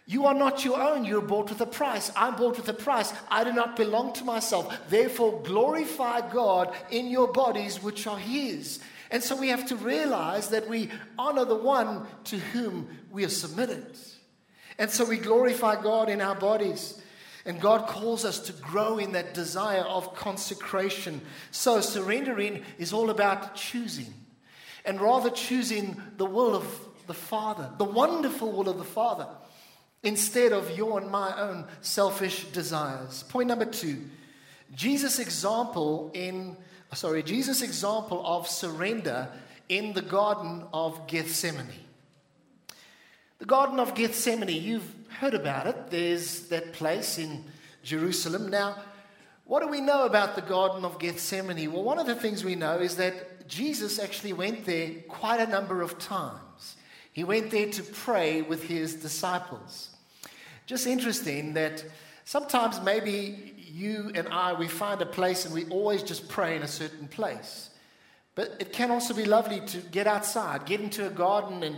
You 0.07 0.27
are 0.27 0.35
not 0.35 0.65
your 0.65 0.81
own. 0.81 1.05
You're 1.05 1.21
bought 1.21 1.51
with 1.51 1.61
a 1.61 1.67
price. 1.67 2.11
I'm 2.17 2.35
bought 2.35 2.57
with 2.57 2.69
a 2.69 2.75
price. 2.75 3.13
I 3.31 3.45
do 3.45 3.53
not 3.53 3.77
belong 3.77 4.13
to 4.15 4.25
myself. 4.25 4.77
Therefore, 4.89 5.41
glorify 5.43 6.29
God 6.29 6.75
in 6.91 7.07
your 7.07 7.29
bodies, 7.29 7.81
which 7.81 8.09
are 8.09 8.19
His. 8.19 8.81
And 9.13 9.23
so 9.23 9.37
we 9.37 9.49
have 9.49 9.67
to 9.67 9.77
realize 9.77 10.49
that 10.49 10.69
we 10.69 10.91
honor 11.19 11.45
the 11.45 11.55
one 11.55 12.07
to 12.25 12.39
whom 12.39 12.89
we 13.11 13.25
are 13.25 13.29
submitted. 13.29 13.97
And 14.79 14.91
so 14.91 15.05
we 15.05 15.19
glorify 15.19 15.81
God 15.81 16.09
in 16.09 16.21
our 16.21 16.35
bodies. 16.35 17.00
And 17.51 17.61
God 17.61 17.89
calls 17.89 18.25
us 18.25 18.39
to 18.43 18.53
grow 18.53 18.99
in 18.99 19.11
that 19.11 19.35
desire 19.35 19.81
of 19.81 20.15
consecration. 20.15 21.21
So 21.51 21.81
surrendering 21.81 22.63
is 22.79 22.93
all 22.93 23.11
about 23.11 23.57
choosing, 23.57 24.15
and 24.85 25.01
rather 25.01 25.31
choosing 25.31 26.01
the 26.17 26.27
will 26.27 26.55
of 26.55 26.65
the 27.09 27.13
Father, 27.13 27.69
the 27.77 27.83
wonderful 27.85 28.53
will 28.53 28.69
of 28.69 28.79
the 28.79 28.85
Father, 28.85 29.27
instead 30.05 30.53
of 30.53 30.79
your 30.79 31.01
and 31.01 31.11
my 31.11 31.37
own 31.41 31.65
selfish 31.81 32.45
desires. 32.53 33.25
Point 33.25 33.49
number 33.49 33.65
two 33.65 33.99
Jesus' 34.77 35.19
example 35.19 36.13
in 36.15 36.57
sorry, 36.95 37.25
Jesus' 37.25 37.63
example 37.63 38.23
of 38.25 38.47
surrender 38.47 39.27
in 39.69 39.93
the 39.93 40.03
Garden 40.03 40.63
of 40.73 41.09
Gethsemane. 41.09 41.67
The 43.41 43.47
Garden 43.47 43.81
of 43.81 43.97
Gethsemane, 43.97 44.51
you've 44.51 44.95
heard 45.19 45.35
about 45.35 45.67
it. 45.67 45.91
There's 45.91 46.49
that 46.49 46.73
place 46.73 47.19
in 47.19 47.45
Jerusalem. 47.83 48.49
Now, 48.49 48.77
what 49.45 49.61
do 49.61 49.69
we 49.69 49.81
know 49.81 50.07
about 50.07 50.37
the 50.37 50.43
Garden 50.43 50.85
of 50.85 50.99
Gethsemane? 50.99 51.73
Well, 51.73 51.83
one 51.83 51.99
of 51.99 52.07
the 52.07 52.15
things 52.15 52.45
we 52.45 52.55
know 52.55 52.79
is 52.79 52.97
that 52.97 53.49
Jesus 53.49 53.99
actually 53.99 54.33
went 54.33 54.65
there 54.65 54.91
quite 55.09 55.41
a 55.41 55.47
number 55.47 55.83
of 55.83 55.99
times. 55.99 56.77
He 57.13 57.25
went 57.25 57.51
there 57.51 57.69
to 57.71 57.83
pray 57.83 58.43
with 58.43 58.63
his 58.63 58.95
disciples. 58.95 59.91
Just 60.67 60.87
interesting 60.87 61.55
that 61.55 61.85
sometimes 62.25 62.81
maybe 62.81 63.55
you 63.57 64.13
and 64.15 64.29
I, 64.29 64.53
we 64.53 64.69
find 64.69 65.03
a 65.03 65.07
place 65.07 65.45
and 65.45 65.53
we 65.53 65.65
always 65.67 66.03
just 66.05 66.29
pray 66.29 66.55
in 66.55 66.63
a 66.63 66.69
certain 66.69 67.09
place. 67.09 67.71
But 68.37 68.57
it 68.61 68.73
can 68.73 68.93
also 68.93 69.15
be 69.15 69.25
lovely 69.25 69.61
to 69.61 69.79
get 69.79 70.07
outside, 70.07 70.65
get 70.65 70.81
into 70.81 71.07
a 71.07 71.11
garden 71.11 71.65
and, 71.65 71.77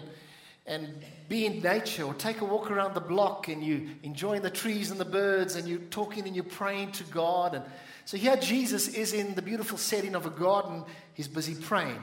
and 0.66 1.02
be 1.28 1.44
in 1.44 1.60
nature 1.60 2.04
or 2.04 2.14
take 2.14 2.40
a 2.40 2.44
walk 2.44 2.70
around 2.70 2.94
the 2.94 3.00
block 3.00 3.48
and 3.48 3.64
you 3.64 3.90
enjoying 4.02 4.42
the 4.42 4.50
trees 4.50 4.90
and 4.90 5.00
the 5.00 5.04
birds 5.04 5.56
and 5.56 5.68
you're 5.68 5.80
talking 5.90 6.26
and 6.26 6.36
you're 6.36 6.44
praying 6.44 6.92
to 6.92 7.04
God. 7.04 7.54
And 7.54 7.64
so 8.04 8.16
here 8.16 8.36
Jesus 8.36 8.88
is 8.88 9.12
in 9.12 9.34
the 9.34 9.42
beautiful 9.42 9.76
setting 9.76 10.14
of 10.14 10.24
a 10.26 10.30
garden. 10.30 10.84
He's 11.14 11.28
busy 11.28 11.54
praying. 11.54 12.00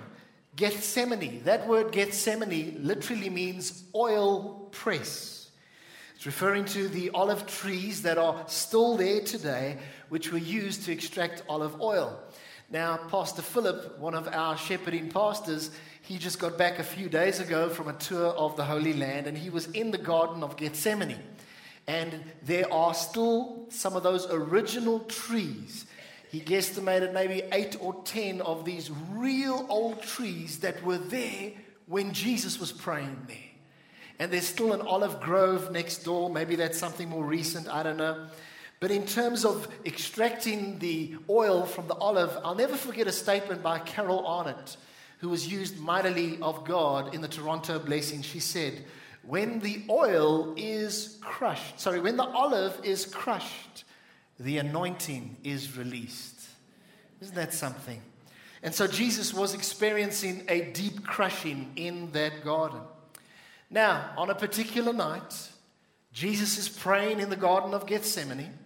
Gethsemane, 0.56 1.44
that 1.46 1.68
word 1.68 1.94
Gethsemane 1.94 2.80
literally 2.82 3.30
means 3.30 3.86
oil 3.96 4.68
press. 4.72 5.52
It's 6.16 6.26
referring 6.26 6.66
to 6.66 6.90
the 6.90 7.12
olive 7.12 7.48
trees 7.48 8.02
that 8.02 8.18
are 8.18 8.44
still 8.48 8.98
there 8.98 9.22
today, 9.22 9.78
which 10.10 10.34
were 10.34 10.38
used 10.38 10.84
to 10.84 10.92
extract 10.92 11.44
olive 11.48 11.80
oil. 11.80 12.20
Now, 12.70 12.98
Pastor 13.10 13.42
Philip, 13.42 13.98
one 14.00 14.14
of 14.14 14.28
our 14.28 14.58
shepherding 14.58 15.10
pastors, 15.10 15.72
he 16.10 16.18
just 16.18 16.40
got 16.40 16.58
back 16.58 16.80
a 16.80 16.84
few 16.84 17.08
days 17.08 17.40
ago 17.40 17.70
from 17.70 17.88
a 17.88 17.94
tour 17.94 18.28
of 18.28 18.58
the 18.58 18.66
Holy 18.66 18.92
Land, 18.92 19.28
and 19.28 19.38
he 19.38 19.50
was 19.50 19.68
in 19.68 19.92
the 19.92 19.98
Garden 19.98 20.44
of 20.44 20.58
Gethsemane. 20.58 21.16
And 21.88 22.22
there 22.44 22.72
are 22.74 22.94
still 22.94 23.68
some 23.70 23.96
of 23.96 24.04
those 24.04 24.28
original 24.30 25.00
trees. 25.02 25.86
He 26.30 26.42
guesstimated 26.42 27.14
maybe 27.14 27.44
eight 27.54 27.78
or 27.80 27.96
ten 28.04 28.42
of 28.42 28.66
these 28.66 28.92
real 29.12 29.66
old 29.70 30.02
trees 30.02 30.60
that 30.60 30.84
were 30.84 30.98
there 30.98 31.54
when 31.88 32.12
Jesus 32.12 32.60
was 32.60 32.74
praying 32.74 33.26
there 33.28 33.38
and 34.20 34.32
there's 34.32 34.46
still 34.46 34.74
an 34.74 34.82
olive 34.82 35.22
grove 35.22 35.72
next 35.72 36.00
door. 36.00 36.30
Maybe 36.30 36.56
that's 36.56 36.78
something 36.78 37.10
more 37.10 37.24
recent, 37.24 37.70
I 37.70 37.84
don't 37.84 37.98
know. 37.98 38.28
But 38.82 38.92
in 38.92 39.06
terms 39.06 39.46
of 39.46 39.68
extracting 39.86 40.80
the 40.80 41.16
oil 41.30 41.66
from 41.66 41.88
the 41.88 41.96
olive, 41.96 42.38
I'll 42.44 42.56
never 42.56 42.76
forget 42.76 43.08
a 43.08 43.12
statement 43.12 43.64
by 43.64 43.80
Carol 43.80 44.26
Arnott, 44.28 44.78
who 45.20 45.30
was 45.30 45.48
used 45.48 45.78
mightily 45.80 46.40
of 46.42 46.66
God 46.66 47.14
in 47.14 47.22
the 47.22 47.28
Toronto 47.28 47.80
blessing. 47.80 48.22
She 48.22 48.40
said, 48.40 48.84
When 49.24 49.60
the 49.60 49.84
oil 49.90 50.54
is 50.58 51.18
crushed, 51.22 51.80
sorry, 51.80 52.00
when 52.00 52.18
the 52.18 52.26
olive 52.26 52.80
is 52.84 53.06
crushed, 53.06 53.84
the 54.40 54.58
anointing 54.58 55.38
is 55.44 55.78
released. 55.78 56.48
Isn't 57.22 57.36
that 57.36 57.54
something? 57.54 58.02
And 58.64 58.74
so 58.74 58.88
Jesus 58.88 59.34
was 59.34 59.54
experiencing 59.54 60.46
a 60.48 60.72
deep 60.72 61.06
crushing 61.06 61.72
in 61.76 62.12
that 62.12 62.44
garden. 62.44 62.82
Now, 63.70 64.12
on 64.18 64.30
a 64.30 64.36
particular 64.36 64.94
night, 64.94 65.50
Jesus 66.12 66.58
is 66.58 66.68
praying 66.68 67.20
in 67.20 67.30
the 67.30 67.36
Garden 67.36 67.74
of 67.74 67.86
Gethsemane. 67.86 68.58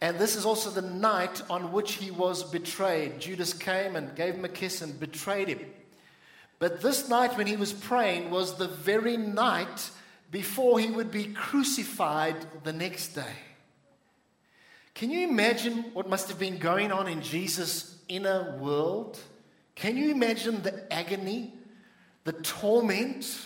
And 0.00 0.18
this 0.18 0.34
is 0.34 0.46
also 0.46 0.70
the 0.70 0.88
night 0.88 1.42
on 1.50 1.72
which 1.72 1.94
he 1.94 2.10
was 2.10 2.42
betrayed. 2.42 3.20
Judas 3.20 3.52
came 3.52 3.96
and 3.96 4.14
gave 4.16 4.34
him 4.34 4.44
a 4.44 4.48
kiss 4.48 4.80
and 4.80 4.98
betrayed 4.98 5.48
him. 5.48 5.60
But 6.58 6.80
this 6.80 7.08
night, 7.08 7.36
when 7.36 7.46
he 7.46 7.56
was 7.56 7.72
praying, 7.72 8.30
was 8.30 8.56
the 8.56 8.68
very 8.68 9.16
night 9.16 9.90
before 10.30 10.78
he 10.78 10.90
would 10.90 11.10
be 11.10 11.24
crucified 11.24 12.36
the 12.64 12.72
next 12.72 13.08
day. 13.08 13.34
Can 14.94 15.10
you 15.10 15.28
imagine 15.28 15.84
what 15.92 16.08
must 16.08 16.28
have 16.28 16.38
been 16.38 16.58
going 16.58 16.92
on 16.92 17.08
in 17.08 17.22
Jesus' 17.22 17.96
inner 18.08 18.56
world? 18.58 19.18
Can 19.74 19.96
you 19.96 20.10
imagine 20.10 20.62
the 20.62 20.92
agony, 20.92 21.54
the 22.24 22.32
torment? 22.32 23.40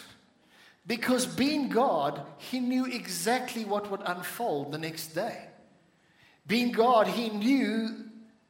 Because 0.86 1.26
being 1.26 1.68
God, 1.68 2.20
he 2.38 2.60
knew 2.60 2.86
exactly 2.86 3.64
what 3.64 3.90
would 3.90 4.02
unfold 4.04 4.72
the 4.72 4.78
next 4.78 5.08
day. 5.08 5.46
Being 6.46 6.72
God, 6.72 7.06
he 7.06 7.30
knew 7.30 7.90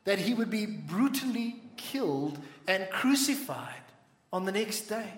that 0.04 0.18
he 0.18 0.34
would 0.34 0.50
be 0.50 0.66
brutally 0.66 1.56
killed 1.76 2.38
and 2.66 2.88
crucified 2.90 3.68
on 4.32 4.44
the 4.44 4.52
next 4.52 4.82
day. 4.82 5.08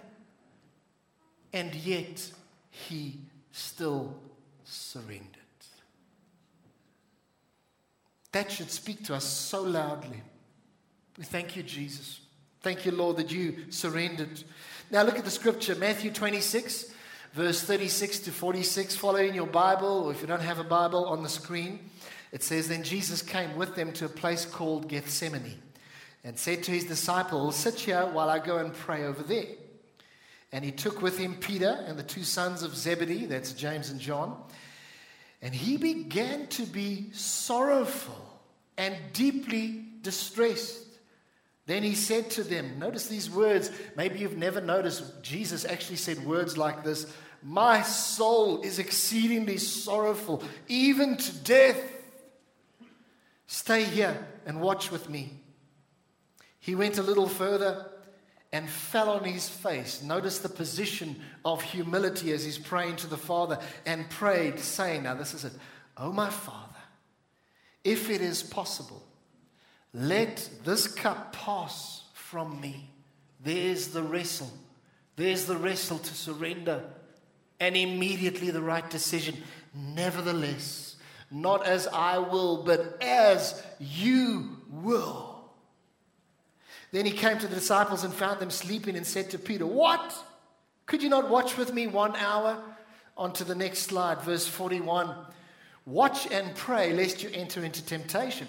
And 1.53 1.75
yet, 1.75 2.31
he 2.71 3.21
still 3.53 4.15
surrendered. 4.65 5.31
That 8.33 8.53
should 8.53 8.71
speak 8.71 9.05
to 9.05 9.15
us 9.15 9.25
so 9.25 9.63
loudly. 9.63 10.23
We 11.17 11.25
thank 11.25 11.57
you, 11.57 11.63
Jesus. 11.63 12.21
Thank 12.61 12.85
you, 12.85 12.93
Lord, 12.93 13.17
that 13.17 13.33
you 13.33 13.71
surrendered. 13.71 14.43
Now, 14.91 15.03
look 15.03 15.19
at 15.19 15.25
the 15.25 15.31
scripture, 15.31 15.75
Matthew 15.75 16.11
26 16.11 16.93
verse 17.37 17.61
36 17.61 18.21
to 18.21 18.33
46. 18.33 18.97
Follow 18.97 19.19
in 19.19 19.35
your 19.35 19.47
Bible, 19.47 20.05
or 20.05 20.11
if 20.11 20.23
you 20.23 20.27
don't 20.27 20.41
have 20.41 20.59
a 20.59 20.65
Bible, 20.65 21.05
on 21.05 21.23
the 21.23 21.29
screen. 21.29 21.79
It 22.33 22.43
says, 22.43 22.69
Then 22.69 22.83
Jesus 22.83 23.23
came 23.23 23.57
with 23.57 23.75
them 23.75 23.93
to 23.95 24.07
a 24.07 24.09
place 24.09 24.45
called 24.45 24.89
Gethsemane 24.89 25.63
and 26.25 26.39
said 26.39 26.63
to 26.65 26.71
his 26.71 26.85
disciples, 26.85 27.57
Sit 27.57 27.75
here 27.75 28.07
while 28.07 28.29
I 28.29 28.39
go 28.39 28.59
and 28.59 28.73
pray 28.73 29.05
over 29.05 29.23
there. 29.23 29.47
And 30.53 30.65
he 30.65 30.73
took 30.73 31.03
with 31.03 31.19
him 31.19 31.37
Peter 31.37 31.85
and 31.87 31.99
the 31.99 32.03
two 32.03 32.25
sons 32.25 32.63
of 32.63 32.77
Zebedee, 32.77 33.27
that's 33.27 33.53
James 33.53 33.91
and 33.91 34.01
John. 34.01 34.41
And 35.43 35.55
he 35.55 35.77
began 35.77 36.47
to 36.49 36.63
be 36.65 37.11
sorrowful 37.13 38.41
and 38.79 38.95
deeply 39.13 39.85
distressed. 40.03 40.83
Then 41.67 41.83
he 41.83 41.95
said 41.95 42.31
to 42.31 42.45
them, 42.45 42.79
Notice 42.79 43.09
these 43.09 43.31
words. 43.31 43.71
Maybe 43.97 44.21
you've 44.21 44.39
never 44.39 44.61
noticed 44.61 45.23
Jesus 45.23 45.65
actually 45.65 45.97
said 45.97 46.25
words 46.25 46.57
like 46.57 46.85
this 46.85 47.13
my 47.43 47.83
soul 47.83 48.63
is 48.63 48.79
exceedingly 48.79 49.59
sorrowful, 49.59 50.43
even 50.69 51.17
to 51.17 51.33
death. 51.39 51.81
Stay 53.47 53.85
here 53.85 54.27
and 54.45 54.61
watch 54.61 54.91
with 54.91 55.09
me. 55.09 55.33
He 56.59 56.75
went 56.75 56.99
a 56.99 57.03
little 57.03 57.29
further 57.29 57.87
and 58.53 58.69
fell 58.69 59.11
on 59.11 59.25
his 59.25 59.49
face. 59.49 60.03
Notice 60.03 60.39
the 60.39 60.49
position 60.49 61.17
of 61.45 61.63
humility 61.63 62.33
as 62.33 62.45
he's 62.45 62.59
praying 62.59 62.97
to 62.97 63.07
the 63.07 63.17
Father 63.17 63.59
and 63.85 64.09
prayed, 64.11 64.59
saying, 64.59 65.05
Now, 65.05 65.15
this 65.15 65.35
is 65.35 65.45
it. 65.45 65.53
Oh, 65.97 66.13
my 66.13 66.31
Father, 66.31 66.75
if 67.85 68.11
it 68.11 68.21
is 68.21 68.43
possible, 68.43 69.03
let 69.93 70.49
this 70.65 70.89
cup 70.89 71.33
pass 71.33 72.03
from 72.15 72.61
me. 72.61 72.91
There's 73.41 73.89
the 73.89 74.03
wrestle. 74.03 74.53
There's 75.17 75.47
the 75.47 75.57
wrestle 75.57 75.99
to 75.99 76.15
surrender 76.15 76.83
and 77.61 77.77
immediately 77.77 78.51
the 78.51 78.61
right 78.61 78.89
decision. 78.91 79.37
Nevertheless, 79.75 80.96
not 81.31 81.67
as 81.67 81.87
I 81.89 82.19
will, 82.19 82.65
but 82.65 83.03
as 83.03 83.63
you 83.79 84.59
will. 84.71 85.37
Then 86.93 87.05
he 87.05 87.13
came 87.13 87.39
to 87.39 87.49
the 87.49 87.55
disciples 87.55 88.05
and 88.05 88.15
found 88.15 88.41
them 88.41 88.51
sleeping 88.51 88.97
and 88.97 89.07
said 89.07 89.31
to 89.31 89.39
Peter, 89.39 89.67
What? 89.67 90.15
Could 90.87 91.03
you 91.03 91.09
not 91.09 91.29
watch 91.29 91.57
with 91.57 91.75
me 91.75 91.87
one 91.87 92.15
hour? 92.17 92.63
On 93.17 93.33
to 93.35 93.45
the 93.45 93.55
next 93.55 93.81
slide, 93.81 94.21
verse 94.23 94.47
41. 94.47 95.13
Watch 95.85 96.31
and 96.31 96.55
pray 96.55 96.93
lest 96.93 97.23
you 97.23 97.31
enter 97.33 97.65
into 97.65 97.85
temptation. 97.85 98.47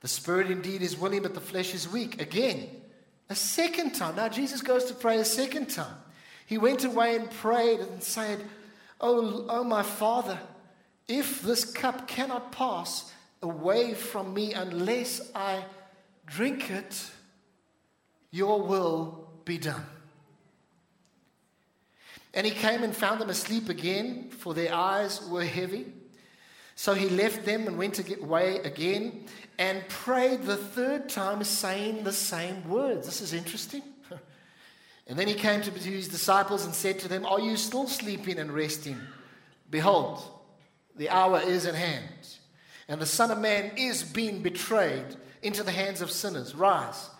The 0.00 0.08
spirit 0.08 0.50
indeed 0.50 0.82
is 0.82 0.98
willing, 0.98 1.22
but 1.22 1.34
the 1.34 1.40
flesh 1.40 1.74
is 1.74 1.88
weak. 1.88 2.20
Again, 2.20 2.68
a 3.30 3.34
second 3.34 3.94
time. 3.94 4.16
Now, 4.16 4.28
Jesus 4.28 4.60
goes 4.60 4.84
to 4.86 4.94
pray 4.94 5.18
a 5.18 5.24
second 5.24 5.70
time. 5.70 5.96
He 6.46 6.58
went 6.58 6.84
away 6.84 7.16
and 7.16 7.30
prayed 7.30 7.80
and 7.80 8.02
said, 8.02 8.40
Oh, 9.00 9.46
oh 9.48 9.64
my 9.64 9.82
Father, 9.82 10.38
if 11.08 11.42
this 11.42 11.64
cup 11.64 12.08
cannot 12.08 12.52
pass 12.52 13.12
away 13.42 13.94
from 13.94 14.32
me 14.32 14.54
unless 14.54 15.30
I 15.34 15.64
drink 16.26 16.70
it, 16.70 17.10
your 18.30 18.62
will 18.62 19.28
be 19.44 19.58
done. 19.58 19.84
And 22.32 22.44
he 22.46 22.52
came 22.52 22.82
and 22.82 22.94
found 22.94 23.20
them 23.20 23.30
asleep 23.30 23.68
again, 23.68 24.30
for 24.30 24.54
their 24.54 24.74
eyes 24.74 25.24
were 25.28 25.44
heavy. 25.44 25.86
So 26.74 26.94
he 26.94 27.08
left 27.08 27.44
them 27.44 27.68
and 27.68 27.78
went 27.78 28.00
away 28.20 28.58
again 28.58 29.26
and 29.58 29.88
prayed 29.88 30.42
the 30.42 30.56
third 30.56 31.08
time, 31.08 31.44
saying 31.44 32.02
the 32.02 32.12
same 32.12 32.68
words. 32.68 33.06
This 33.06 33.20
is 33.20 33.32
interesting. 33.32 33.82
and 35.06 35.16
then 35.16 35.28
he 35.28 35.34
came 35.34 35.62
to 35.62 35.70
his 35.70 36.08
disciples 36.08 36.64
and 36.64 36.74
said 36.74 36.98
to 37.00 37.08
them, 37.08 37.24
Are 37.24 37.38
you 37.38 37.56
still 37.56 37.86
sleeping 37.86 38.40
and 38.40 38.50
resting? 38.50 38.98
Behold, 39.70 40.22
the 40.96 41.10
hour 41.10 41.40
is 41.40 41.66
at 41.66 41.74
hand, 41.74 42.08
and 42.88 43.00
the 43.00 43.06
Son 43.06 43.30
of 43.30 43.38
Man 43.38 43.72
is 43.76 44.02
being 44.02 44.42
betrayed 44.42 45.16
into 45.42 45.62
the 45.62 45.72
hands 45.72 46.00
of 46.00 46.10
sinners. 46.10 46.54
Rise, 46.54 47.10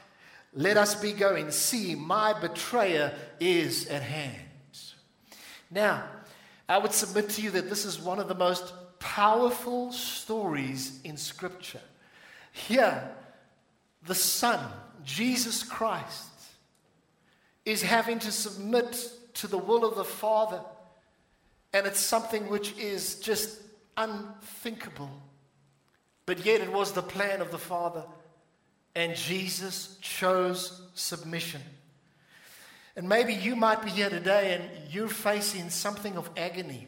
let 0.52 0.76
us 0.76 0.94
be 0.94 1.12
going. 1.12 1.50
See, 1.50 1.94
my 1.94 2.38
betrayer 2.38 3.12
is 3.40 3.88
at 3.88 4.02
hand. 4.02 4.42
Now, 5.70 6.04
I 6.68 6.78
would 6.78 6.92
submit 6.92 7.30
to 7.30 7.42
you 7.42 7.50
that 7.50 7.68
this 7.68 7.84
is 7.84 7.98
one 7.98 8.20
of 8.20 8.28
the 8.28 8.34
most 8.34 8.72
powerful 8.98 9.92
stories 9.92 11.00
in 11.04 11.16
Scripture. 11.16 11.80
Here, 12.52 13.10
the 14.06 14.14
Son, 14.14 14.60
Jesus 15.04 15.62
Christ, 15.62 16.30
is 17.64 17.82
having 17.82 18.18
to 18.20 18.30
submit 18.30 19.10
to 19.34 19.46
the 19.46 19.58
will 19.58 19.84
of 19.84 19.96
the 19.96 20.04
Father, 20.04 20.60
and 21.72 21.86
it's 21.86 22.00
something 22.00 22.48
which 22.48 22.76
is 22.78 23.16
just 23.16 23.60
unthinkable. 23.96 25.10
But 26.26 26.44
yet, 26.44 26.60
it 26.60 26.72
was 26.72 26.92
the 26.92 27.02
plan 27.02 27.40
of 27.40 27.50
the 27.50 27.58
Father, 27.58 28.04
and 28.94 29.14
Jesus 29.14 29.98
chose 30.00 30.80
submission. 30.94 31.60
And 32.96 33.08
maybe 33.08 33.34
you 33.34 33.56
might 33.56 33.82
be 33.82 33.90
here 33.90 34.08
today 34.08 34.54
and 34.54 34.92
you're 34.92 35.08
facing 35.08 35.68
something 35.70 36.16
of 36.16 36.30
agony. 36.36 36.86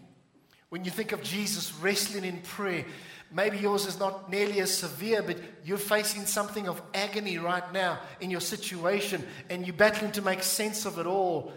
When 0.69 0.85
you 0.85 0.90
think 0.90 1.12
of 1.12 1.23
Jesus 1.23 1.75
wrestling 1.75 2.25
in 2.25 2.40
prayer, 2.42 2.85
maybe 3.33 3.59
yours 3.59 3.87
is 3.87 3.99
not 3.99 4.31
nearly 4.31 4.61
as 4.61 4.77
severe, 4.77 5.23
but 5.23 5.37
you're 5.64 5.79
facing 5.79 6.27
something 6.27 6.69
of 6.69 6.81
agony 6.95 7.38
right 7.38 7.73
now 7.73 7.99
in 8.21 8.31
your 8.31 8.40
situation 8.40 9.25
and 9.51 9.66
you're 9.66 9.77
battling 9.77 10.12
to 10.12 10.23
make 10.23 10.42
sense 10.42 10.87
of 10.87 10.99
it 10.99 11.07
all. 11.07 11.53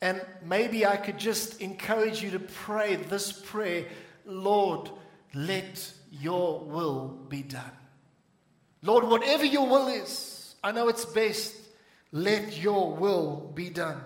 And 0.00 0.20
maybe 0.44 0.86
I 0.86 0.96
could 0.96 1.18
just 1.18 1.60
encourage 1.60 2.22
you 2.22 2.30
to 2.30 2.40
pray 2.40 2.96
this 2.96 3.30
prayer 3.30 3.84
Lord, 4.24 4.90
let 5.34 5.92
your 6.10 6.60
will 6.60 7.08
be 7.28 7.42
done. 7.42 7.72
Lord, 8.82 9.04
whatever 9.04 9.44
your 9.44 9.68
will 9.68 9.88
is, 9.88 10.54
I 10.62 10.72
know 10.72 10.88
it's 10.88 11.04
best 11.04 11.56
let 12.12 12.62
your 12.62 12.94
will 12.94 13.50
be 13.54 13.70
done. 13.70 14.00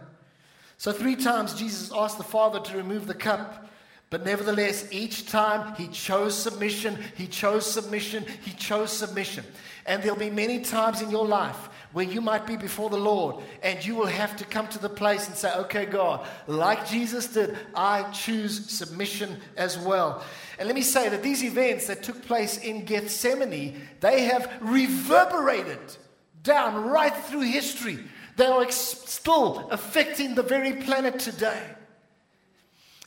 So, 0.78 0.92
three 0.92 1.16
times 1.16 1.54
Jesus 1.54 1.90
asked 1.94 2.18
the 2.18 2.24
Father 2.24 2.60
to 2.60 2.76
remove 2.76 3.06
the 3.06 3.14
cup, 3.14 3.68
but 4.08 4.24
nevertheless, 4.24 4.86
each 4.92 5.26
time 5.26 5.74
he 5.74 5.88
chose 5.88 6.38
submission, 6.38 6.96
he 7.16 7.26
chose 7.26 7.66
submission, 7.66 8.24
he 8.44 8.52
chose 8.52 8.92
submission. 8.92 9.44
And 9.84 10.02
there'll 10.02 10.18
be 10.18 10.30
many 10.30 10.60
times 10.60 11.02
in 11.02 11.10
your 11.10 11.26
life 11.26 11.68
where 11.92 12.04
you 12.04 12.20
might 12.20 12.46
be 12.46 12.56
before 12.56 12.90
the 12.90 12.96
Lord 12.96 13.36
and 13.62 13.84
you 13.84 13.94
will 13.94 14.06
have 14.06 14.36
to 14.36 14.44
come 14.44 14.68
to 14.68 14.78
the 14.78 14.88
place 14.88 15.26
and 15.26 15.36
say, 15.36 15.52
okay, 15.56 15.86
God, 15.86 16.26
like 16.46 16.86
Jesus 16.86 17.26
did, 17.28 17.56
I 17.74 18.02
choose 18.12 18.70
submission 18.70 19.36
as 19.56 19.78
well. 19.78 20.24
And 20.58 20.68
let 20.68 20.74
me 20.74 20.82
say 20.82 21.08
that 21.08 21.22
these 21.22 21.42
events 21.42 21.86
that 21.88 22.02
took 22.02 22.22
place 22.22 22.58
in 22.58 22.84
Gethsemane, 22.84 23.80
they 24.00 24.24
have 24.24 24.52
reverberated 24.60 25.96
down 26.42 26.88
right 26.88 27.14
through 27.14 27.42
history. 27.42 27.98
They 28.36 28.46
are 28.46 28.62
ex- 28.62 28.76
still 28.76 29.68
affecting 29.70 30.34
the 30.34 30.42
very 30.42 30.74
planet 30.74 31.18
today. 31.18 31.75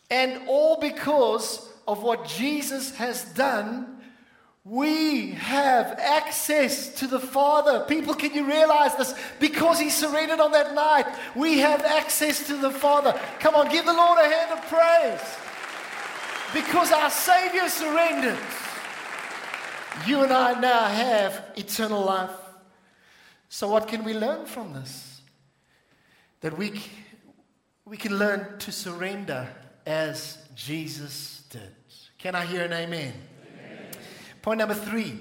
And 0.10 0.42
all 0.48 0.80
because 0.80 1.68
of 1.88 2.04
what 2.04 2.28
Jesus 2.28 2.96
has 2.96 3.24
done, 3.34 4.00
we 4.64 5.32
have 5.32 5.98
access 6.00 6.94
to 6.96 7.08
the 7.08 7.20
Father. 7.20 7.86
People, 7.88 8.14
can 8.14 8.34
you 8.34 8.46
realize 8.46 8.96
this? 8.96 9.14
Because 9.40 9.80
He 9.80 9.90
surrendered 9.90 10.40
on 10.40 10.52
that 10.52 10.74
night, 10.76 11.08
we 11.36 11.60
have 11.60 11.84
access 11.84 12.46
to 12.48 12.58
the 12.58 12.72
Father. 12.72 13.20
Come 13.40 13.56
on, 13.56 13.70
give 13.70 13.86
the 13.86 13.94
Lord 13.94 14.20
a 14.20 14.30
hand 14.30 14.52
of 14.52 14.66
praise. 14.68 15.38
Because 16.54 16.92
our 16.92 17.10
Savior 17.10 17.70
surrendered, 17.70 18.38
you 20.06 20.24
and 20.24 20.32
I 20.32 20.60
now 20.60 20.88
have 20.88 21.44
eternal 21.56 22.04
life. 22.04 22.32
So, 23.50 23.68
what 23.70 23.88
can 23.88 24.04
we 24.04 24.14
learn 24.14 24.46
from 24.46 24.74
this? 24.74 25.22
That 26.42 26.58
we, 26.58 26.82
we 27.86 27.98
can 27.98 28.18
learn 28.18 28.60
to 28.60 28.72
surrender 28.72 29.50
as 29.90 30.38
Jesus 30.54 31.44
did. 31.50 31.74
Can 32.20 32.36
I 32.36 32.46
hear 32.46 32.62
an 32.62 32.74
amen? 32.74 33.12
amen? 33.48 33.92
Point 34.44 34.60
number 34.60 34.76
three 34.76 35.20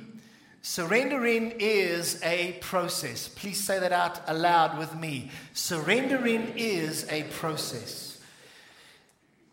surrendering 0.60 1.54
is 1.58 2.20
a 2.22 2.52
process. 2.60 3.28
Please 3.28 3.64
say 3.64 3.78
that 3.78 3.92
out 3.92 4.20
aloud 4.26 4.78
with 4.78 4.94
me. 4.94 5.30
Surrendering 5.54 6.52
is 6.56 7.06
a 7.10 7.22
process. 7.24 8.20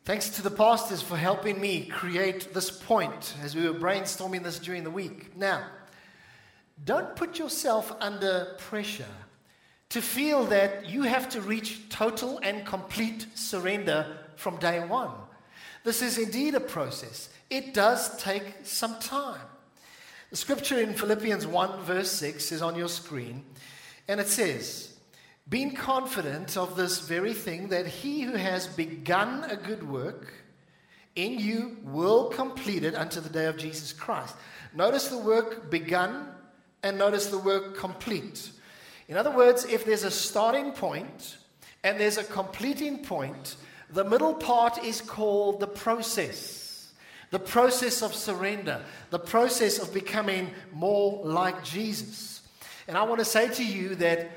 Thanks 0.04 0.30
to 0.32 0.42
the 0.42 0.52
pastors 0.52 1.02
for 1.02 1.16
helping 1.16 1.62
me 1.62 1.86
create 1.86 2.54
this 2.54 2.70
point 2.70 3.36
as 3.42 3.56
we 3.56 3.68
were 3.68 3.80
brainstorming 3.80 4.44
this 4.44 4.60
during 4.60 4.84
the 4.84 4.92
week. 4.92 5.36
Now, 5.38 5.66
don't 6.84 7.16
put 7.16 7.40
yourself 7.40 7.96
under 8.02 8.56
pressure 8.58 9.06
to 9.90 10.02
feel 10.02 10.44
that 10.46 10.90
you 10.90 11.04
have 11.04 11.30
to 11.30 11.42
reach 11.42 11.88
total 11.88 12.38
and 12.44 12.66
complete 12.66 13.28
surrender 13.34 14.18
from 14.36 14.58
day 14.58 14.80
one. 14.80 15.12
This 15.84 16.02
is 16.02 16.18
indeed 16.18 16.56
a 16.56 16.60
process. 16.60 17.30
It 17.50 17.74
does 17.74 18.18
take 18.18 18.44
some 18.64 19.00
time. 19.00 19.42
The 20.32 20.36
scripture 20.36 20.80
in 20.80 20.94
Philippians 20.94 21.46
1, 21.46 21.82
verse 21.84 22.12
6 22.12 22.52
is 22.52 22.62
on 22.62 22.76
your 22.76 22.90
screen, 22.90 23.46
and 24.08 24.20
it 24.20 24.28
says, 24.28 24.98
Being 25.48 25.76
confident 25.76 26.58
of 26.58 26.76
this 26.76 27.00
very 27.02 27.34
thing, 27.34 27.70
that 27.70 27.86
he 27.86 28.24
who 28.24 28.34
has 28.36 28.68
begun 28.68 29.44
a 29.44 29.56
good 29.56 29.88
work 29.88 30.34
in 31.16 31.40
you 31.40 31.78
will 31.84 32.30
complete 32.30 32.84
it 32.84 32.96
unto 32.96 33.22
the 33.22 33.30
day 33.30 33.46
of 33.46 33.58
Jesus 33.58 33.94
Christ. 33.94 34.36
Notice 34.74 35.08
the 35.08 35.18
work 35.18 35.72
begun 35.72 36.28
and 36.84 36.98
notice 36.98 37.28
the 37.28 37.40
work 37.40 37.78
complete. 37.78 38.52
In 39.08 39.18
other 39.18 39.32
words, 39.32 39.66
if 39.66 39.86
there's 39.86 40.04
a 40.04 40.12
starting 40.12 40.72
point 40.72 41.38
and 41.84 42.00
there's 42.00 42.18
a 42.18 42.24
completing 42.24 43.04
point, 43.04 43.56
the 43.92 44.04
middle 44.04 44.34
part 44.34 44.84
is 44.84 45.02
called 45.02 45.60
the 45.60 45.68
process. 45.68 46.94
The 47.32 47.40
process 47.40 48.02
of 48.02 48.14
surrender, 48.14 48.82
the 49.10 49.20
process 49.20 49.80
of 49.80 49.94
becoming 49.94 50.52
more 50.72 51.26
like 51.26 51.64
Jesus. 51.64 52.42
And 52.88 52.98
I 52.98 53.04
want 53.04 53.20
to 53.20 53.26
say 53.26 53.50
to 53.50 53.66
you 53.66 53.96
that 53.96 54.30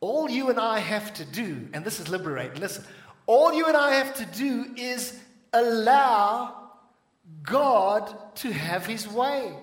all 0.00 0.28
you 0.28 0.50
and 0.50 0.58
I 0.58 0.80
have 0.80 1.14
to 1.14 1.24
do, 1.24 1.68
and 1.72 1.84
this 1.84 2.00
is 2.00 2.08
liberate, 2.08 2.58
listen, 2.58 2.84
all 3.26 3.54
you 3.54 3.66
and 3.66 3.76
I 3.76 3.94
have 3.94 4.14
to 4.16 4.26
do 4.26 4.66
is 4.76 5.18
allow 5.52 6.70
God 7.42 8.14
to 8.36 8.52
have 8.52 8.84
his 8.84 9.08
way. 9.08 9.54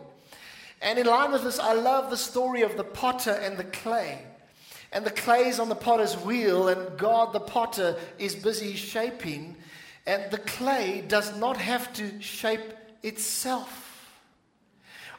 And 0.82 0.98
in 0.98 1.06
line 1.06 1.32
with 1.32 1.44
this, 1.44 1.60
I 1.60 1.74
love 1.74 2.10
the 2.10 2.18
story 2.18 2.64
of 2.64 2.76
the 2.78 2.84
potter 2.84 3.32
and 3.32 3.58
the 3.58 3.66
clay. 3.66 4.26
And 4.92 5.06
the 5.06 5.12
clay 5.12 5.48
is 5.48 5.60
on 5.60 5.70
the 5.70 5.76
potter's 5.76 6.18
wheel, 6.18 6.68
and 6.68 6.98
God, 6.98 7.32
the 7.32 7.40
potter, 7.40 7.96
is 8.20 8.36
busy 8.36 8.74
shaping. 8.74 9.56
And 10.06 10.30
the 10.32 10.38
clay 10.38 11.04
does 11.08 11.38
not 11.38 11.58
have 11.58 11.94
to 11.94 12.22
shape 12.22 12.74
itself. 13.04 13.92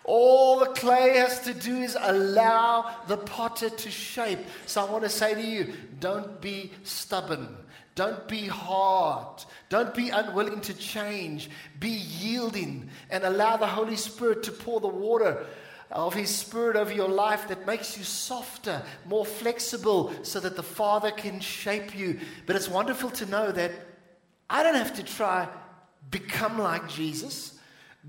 All 0.05 0.59
the 0.59 0.67
clay 0.67 1.17
has 1.19 1.41
to 1.43 1.55
do 1.55 1.77
is 1.77 1.97
allow 1.99 2.95
the 3.07 3.17
potter 3.17 3.71
to 3.71 3.91
shape. 3.91 4.41
So 4.67 4.85
I 4.85 4.91
want 4.91 5.05
to 5.05 5.11
say 5.11 5.35
to 5.35 5.41
you 5.41 5.73
don't 6.01 6.41
be 6.41 6.73
stubborn. 6.83 7.57
Don't 7.95 8.27
be 8.27 8.47
hard. 8.47 9.45
Don't 9.69 9.95
be 9.95 10.09
unwilling 10.09 10.63
to 10.63 10.75
change. 10.75 11.51
Be 11.79 11.91
yielding 11.91 12.89
and 13.11 13.23
allow 13.23 13.59
the 13.59 13.67
Holy 13.67 13.97
Spirit 13.97 14.43
to 14.45 14.53
pour 14.53 14.81
the 14.81 14.89
water 14.89 15.47
of 15.93 16.15
His 16.15 16.35
Spirit 16.35 16.77
over 16.77 16.93
your 16.93 17.09
life 17.09 17.49
that 17.49 17.67
makes 17.67 17.97
you 17.97 18.05
softer, 18.05 18.83
more 19.07 19.27
flexible, 19.27 20.13
so 20.23 20.41
that 20.41 20.57
the 20.57 20.63
Father 20.63 21.11
can 21.11 21.41
shape 21.41 21.97
you. 21.97 22.21
But 22.47 22.57
it's 22.57 22.69
wonderful 22.69 23.11
to 23.11 23.27
know 23.27 23.53
that 23.53 23.73
I 24.49 24.63
don't 24.63 24.75
have 24.75 24.95
to 24.97 25.03
try 25.03 25.49
become 26.11 26.59
like 26.59 26.89
Jesus. 26.89 27.59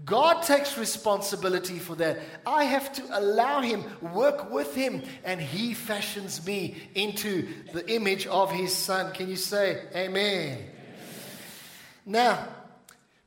God 0.05 0.41
takes 0.41 0.77
responsibility 0.77 1.77
for 1.77 1.95
that. 1.95 2.17
I 2.47 2.63
have 2.63 2.91
to 2.93 3.03
allow 3.11 3.61
Him, 3.61 3.83
work 4.01 4.51
with 4.51 4.73
Him, 4.73 5.03
and 5.23 5.39
He 5.39 5.75
fashions 5.75 6.45
me 6.45 6.75
into 6.95 7.47
the 7.73 7.87
image 7.93 8.25
of 8.25 8.51
His 8.51 8.73
Son. 8.73 9.13
Can 9.13 9.29
you 9.29 9.35
say 9.35 9.83
Amen? 9.95 10.57
Amen. 10.57 10.69
Now, 12.05 12.47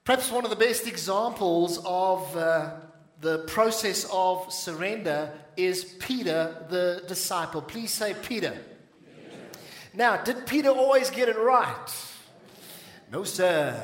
perhaps 0.05 0.31
one 0.31 0.45
of 0.45 0.51
the 0.51 0.57
best 0.57 0.87
examples 0.89 1.81
of 1.85 2.37
uh, 2.37 2.73
the 3.21 3.39
process 3.41 4.07
of 4.13 4.53
surrender 4.53 5.33
is 5.57 5.85
Peter, 5.99 6.67
the 6.69 7.03
disciple. 7.09 7.63
Please 7.63 7.93
say 7.93 8.15
Peter. 8.23 8.57
Now, 9.95 10.23
did 10.23 10.47
Peter 10.47 10.69
always 10.69 11.09
get 11.09 11.29
it 11.29 11.39
right? 11.39 12.07
No, 13.11 13.25
sir. 13.25 13.81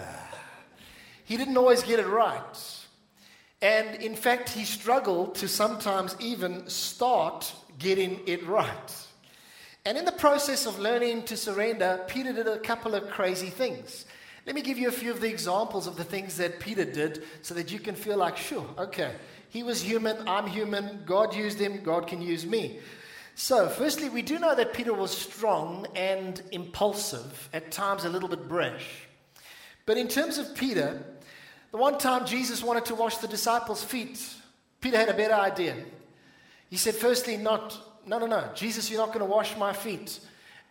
He 1.24 1.36
didn't 1.36 1.56
always 1.56 1.82
get 1.82 1.98
it 1.98 2.06
right. 2.06 2.78
And 3.62 4.02
in 4.02 4.16
fact, 4.16 4.50
he 4.50 4.64
struggled 4.64 5.36
to 5.36 5.48
sometimes 5.48 6.16
even 6.20 6.68
start 6.68 7.54
getting 7.78 8.20
it 8.26 8.46
right. 8.46 9.06
And 9.84 9.96
in 9.96 10.04
the 10.04 10.12
process 10.12 10.66
of 10.66 10.78
learning 10.78 11.24
to 11.24 11.36
surrender, 11.36 12.04
Peter 12.06 12.32
did 12.32 12.46
a 12.46 12.58
couple 12.58 12.94
of 12.94 13.08
crazy 13.08 13.50
things. 13.50 14.04
Let 14.44 14.54
me 14.56 14.62
give 14.62 14.78
you 14.78 14.88
a 14.88 14.92
few 14.92 15.12
of 15.12 15.20
the 15.20 15.28
examples 15.28 15.86
of 15.86 15.96
the 15.96 16.04
things 16.04 16.36
that 16.38 16.58
Peter 16.58 16.84
did 16.84 17.22
so 17.42 17.54
that 17.54 17.70
you 17.70 17.78
can 17.78 17.94
feel 17.94 18.16
like, 18.16 18.36
sure, 18.36 18.66
okay, 18.76 19.14
he 19.50 19.62
was 19.62 19.82
human, 19.82 20.28
I'm 20.28 20.46
human, 20.46 21.02
God 21.06 21.34
used 21.34 21.60
him, 21.60 21.82
God 21.82 22.08
can 22.08 22.20
use 22.20 22.44
me. 22.44 22.80
So, 23.34 23.68
firstly, 23.68 24.08
we 24.08 24.22
do 24.22 24.38
know 24.38 24.54
that 24.54 24.74
Peter 24.74 24.92
was 24.92 25.16
strong 25.16 25.86
and 25.94 26.42
impulsive, 26.50 27.48
at 27.52 27.70
times 27.70 28.04
a 28.04 28.08
little 28.08 28.28
bit 28.28 28.48
brash. 28.48 29.06
But 29.86 29.96
in 29.96 30.08
terms 30.08 30.38
of 30.38 30.54
Peter, 30.54 31.02
the 31.70 31.78
one 31.78 31.98
time 31.98 32.26
Jesus 32.26 32.62
wanted 32.62 32.84
to 32.86 32.94
wash 32.94 33.18
the 33.18 33.28
disciples' 33.28 33.82
feet, 33.82 34.22
Peter 34.80 34.98
had 34.98 35.08
a 35.08 35.14
better 35.14 35.34
idea. 35.34 35.76
He 36.68 36.76
said, 36.76 36.94
firstly, 36.94 37.36
not, 37.36 37.78
no, 38.06 38.18
no, 38.18 38.26
no, 38.26 38.50
Jesus, 38.54 38.90
you're 38.90 39.00
not 39.00 39.14
going 39.14 39.24
to 39.24 39.32
wash 39.32 39.56
my 39.56 39.72
feet. 39.72 40.18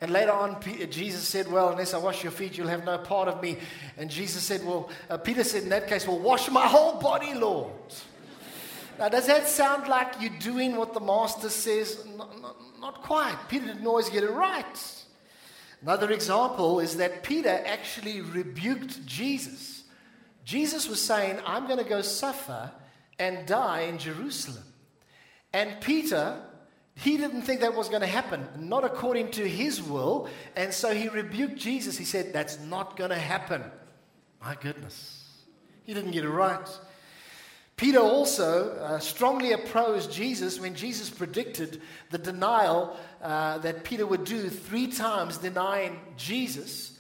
And 0.01 0.11
later 0.11 0.31
on, 0.31 0.55
Peter, 0.55 0.87
Jesus 0.87 1.27
said, 1.27 1.49
Well, 1.49 1.69
unless 1.69 1.93
I 1.93 1.99
wash 1.99 2.23
your 2.23 2.31
feet, 2.31 2.57
you'll 2.57 2.67
have 2.67 2.83
no 2.83 2.97
part 2.97 3.27
of 3.27 3.41
me. 3.41 3.57
And 3.97 4.09
Jesus 4.09 4.41
said, 4.41 4.65
Well, 4.65 4.89
uh, 5.09 5.17
Peter 5.17 5.43
said 5.43 5.61
in 5.63 5.69
that 5.69 5.87
case, 5.87 6.07
Well, 6.07 6.17
wash 6.17 6.49
my 6.49 6.65
whole 6.65 6.99
body, 6.99 7.35
Lord. 7.35 7.71
Now, 8.97 9.09
does 9.09 9.27
that 9.27 9.47
sound 9.47 9.87
like 9.87 10.19
you're 10.19 10.37
doing 10.39 10.75
what 10.75 10.93
the 10.93 10.99
master 10.99 11.49
says? 11.49 12.03
Not, 12.17 12.41
not, 12.41 12.55
not 12.79 13.03
quite. 13.03 13.37
Peter 13.47 13.67
didn't 13.67 13.85
always 13.85 14.09
get 14.09 14.23
it 14.23 14.31
right. 14.31 15.03
Another 15.83 16.11
example 16.11 16.79
is 16.79 16.97
that 16.97 17.23
Peter 17.23 17.61
actually 17.65 18.21
rebuked 18.21 19.05
Jesus. 19.05 19.83
Jesus 20.45 20.87
was 20.87 21.01
saying, 21.01 21.39
I'm 21.45 21.65
going 21.67 21.79
to 21.79 21.89
go 21.89 22.01
suffer 22.01 22.71
and 23.17 23.47
die 23.47 23.81
in 23.81 23.97
Jerusalem. 23.97 24.63
And 25.53 25.79
Peter 25.81 26.41
he 27.01 27.17
didn't 27.17 27.41
think 27.41 27.61
that 27.61 27.73
was 27.73 27.89
going 27.89 28.01
to 28.01 28.07
happen, 28.07 28.47
not 28.59 28.83
according 28.83 29.31
to 29.31 29.49
his 29.49 29.81
will. 29.81 30.29
And 30.55 30.71
so 30.71 30.93
he 30.93 31.09
rebuked 31.09 31.55
Jesus. 31.55 31.97
He 31.97 32.05
said, 32.05 32.31
That's 32.31 32.59
not 32.59 32.95
going 32.95 33.09
to 33.09 33.17
happen. 33.17 33.63
My 34.39 34.53
goodness. 34.53 35.17
He 35.83 35.95
didn't 35.95 36.11
get 36.11 36.25
it 36.25 36.29
right. 36.29 36.79
Peter 37.75 37.97
also 37.97 38.75
uh, 38.75 38.99
strongly 38.99 39.51
opposed 39.51 40.11
Jesus 40.11 40.59
when 40.59 40.75
Jesus 40.75 41.09
predicted 41.09 41.81
the 42.11 42.19
denial 42.19 42.95
uh, 43.23 43.57
that 43.57 43.83
Peter 43.83 44.05
would 44.05 44.23
do 44.23 44.47
three 44.47 44.85
times 44.85 45.39
denying 45.39 45.99
Jesus. 46.17 46.99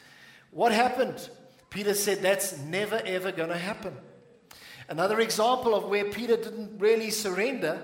What 0.49 0.71
happened? 0.71 1.29
Peter 1.69 1.93
said, 1.93 2.23
That's 2.23 2.57
never, 2.57 2.99
ever 3.05 3.31
going 3.31 3.49
to 3.49 3.55
happen. 3.55 3.95
Another 4.89 5.19
example 5.19 5.75
of 5.75 5.83
where 5.83 6.05
Peter 6.05 6.37
didn't 6.37 6.79
really 6.79 7.11
surrender 7.11 7.83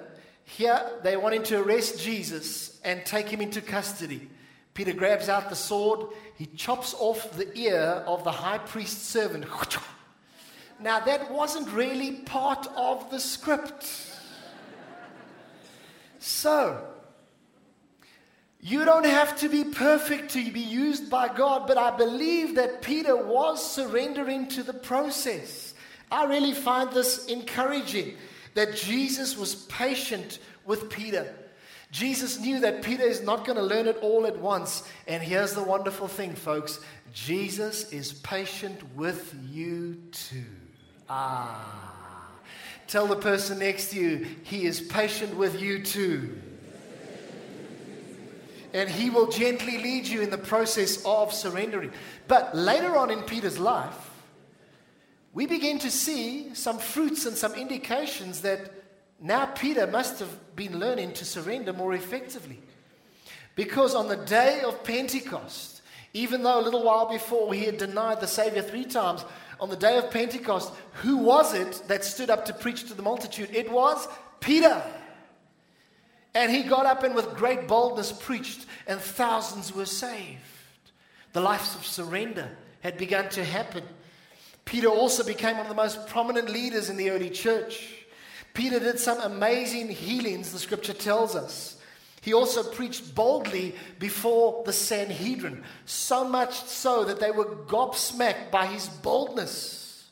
here, 0.50 0.82
they 1.04 1.18
want 1.18 1.36
him 1.36 1.44
to 1.44 1.60
arrest 1.60 2.02
Jesus 2.02 2.80
and 2.86 3.06
take 3.06 3.28
him 3.28 3.42
into 3.42 3.62
custody. 3.62 4.30
Peter 4.74 4.94
grabs 4.94 5.28
out 5.28 5.50
the 5.50 5.56
sword, 5.56 6.08
he 6.36 6.46
chops 6.46 6.96
off 6.98 7.36
the 7.36 7.56
ear 7.58 8.04
of 8.08 8.24
the 8.24 8.32
high 8.32 8.58
priest's 8.58 9.06
servant. 9.06 9.46
Now, 10.80 11.00
that 11.00 11.32
wasn't 11.32 11.72
really 11.72 12.18
part 12.18 12.68
of 12.76 13.10
the 13.10 13.20
script. 13.20 13.92
So, 16.20 16.86
you 18.60 18.86
don't 18.86 19.08
have 19.08 19.40
to 19.40 19.50
be 19.50 19.64
perfect 19.64 20.34
to 20.34 20.52
be 20.52 20.60
used 20.60 21.10
by 21.10 21.30
God, 21.34 21.66
but 21.66 21.80
I 21.80 21.98
believe 21.98 22.58
that 22.58 22.84
Peter 22.84 23.18
was 23.18 23.68
surrendering 23.68 24.50
to 24.50 24.62
the 24.62 24.74
process. 24.74 25.74
I 26.12 26.26
really 26.26 26.54
find 26.54 26.92
this 26.92 27.26
encouraging 27.26 28.16
that 28.58 28.76
Jesus 28.76 29.38
was 29.38 29.54
patient 29.54 30.39
with 30.65 30.89
Peter. 30.89 31.32
Jesus 31.91 32.39
knew 32.39 32.60
that 32.62 32.82
Peter 32.82 33.04
is 33.04 33.22
not 33.22 33.46
going 33.46 33.56
to 33.56 33.63
learn 33.63 33.86
it 33.86 33.98
all 34.02 34.26
at 34.26 34.39
once. 34.39 34.82
And 35.08 35.22
here's 35.22 35.54
the 35.54 35.62
wonderful 35.62 36.08
thing, 36.08 36.34
folks 36.34 36.80
Jesus 37.13 37.93
is 37.93 38.13
patient 38.13 38.82
with 38.96 39.36
you 39.52 40.00
too. 40.12 40.43
Ah. 41.08 42.32
Tell 42.88 43.06
the 43.06 43.15
person 43.15 43.60
next 43.60 43.91
to 43.91 44.00
you, 44.00 44.26
He 44.41 44.65
is 44.65 44.82
patient 44.82 45.38
with 45.38 45.62
you 45.62 45.84
too. 45.84 46.41
And 48.74 48.89
He 48.89 49.12
will 49.12 49.28
gently 49.28 49.78
lead 49.78 50.08
you 50.08 50.22
in 50.22 50.32
the 50.32 50.38
process 50.39 51.06
of 51.06 51.32
surrendering. 51.32 51.91
But 52.28 52.56
later 52.56 52.98
on 52.98 53.12
in 53.12 53.22
Peter's 53.22 53.60
life, 53.60 54.07
we 55.38 55.45
begin 55.45 55.78
to 55.78 55.91
see 55.91 56.52
some 56.56 56.80
fruits 56.80 57.28
and 57.28 57.38
some 57.38 57.54
indications 57.54 58.41
that 58.41 58.71
now 59.21 59.45
Peter 59.45 59.86
must 59.86 60.17
have 60.17 60.56
been 60.56 60.80
learning 60.80 61.13
to 61.13 61.26
surrender 61.26 61.71
more 61.71 61.93
effectively. 61.93 62.60
Because 63.54 63.93
on 63.93 64.08
the 64.08 64.17
day 64.17 64.62
of 64.65 64.84
Pentecost, 64.84 65.84
even 66.12 66.41
though 66.41 66.60
a 66.60 66.63
little 66.63 66.84
while 66.84 67.08
before 67.08 67.54
he 67.54 67.65
had 67.65 67.78
denied 67.78 68.19
the 68.19 68.26
Savior 68.26 68.63
three 68.63 68.84
times, 68.84 69.23
on 69.60 69.69
the 69.69 69.76
day 69.76 70.00
of 70.00 70.10
Pentecost, 70.10 70.73
who 71.04 71.17
was 71.17 71.54
it 71.54 71.84
that 71.88 72.04
stood 72.04 72.32
up 72.32 72.45
to 72.45 72.54
preach 72.54 72.88
to 72.88 72.95
the 72.95 73.04
multitude? 73.04 73.52
It 73.54 73.71
was 73.71 74.08
Peter. 74.39 74.82
And 76.34 76.52
he 76.52 76.63
got 76.63 76.88
up 76.88 77.04
and 77.04 77.13
with 77.13 77.36
great 77.36 77.67
boldness 77.67 78.12
preached, 78.12 78.65
and 78.88 79.00
thousands 79.00 79.71
were 79.71 79.86
saved. 79.86 80.41
The 81.34 81.41
lives 81.41 81.76
of 81.76 81.86
surrender 81.86 82.50
had 82.82 82.97
begun 82.97 83.30
to 83.30 83.43
happen. 83.45 83.84
Peter 84.68 84.90
also 84.90 85.24
became 85.24 85.56
one 85.56 85.66
of 85.66 85.70
the 85.70 85.76
most 85.76 86.08
prominent 86.08 86.50
leaders 86.50 86.90
in 86.90 86.98
the 86.98 87.10
early 87.10 87.30
church. 87.30 88.04
Peter 88.54 88.80
did 88.80 89.00
some 89.00 89.20
amazing 89.22 89.88
healings, 89.88 90.52
the 90.52 90.60
scripture 90.60 90.94
tells 90.94 91.38
us. 91.38 91.78
He 92.22 92.34
also 92.34 92.64
preached 92.64 93.16
boldly 93.16 93.76
before 93.98 94.64
the 94.66 94.74
Sanhedrin, 94.74 95.64
so 95.86 96.28
much 96.28 96.54
so 96.66 97.06
that 97.06 97.22
they 97.22 97.32
were 97.32 97.46
gobsmacked 97.46 98.52
by 98.52 98.66
his 98.66 98.90
boldness 98.90 100.10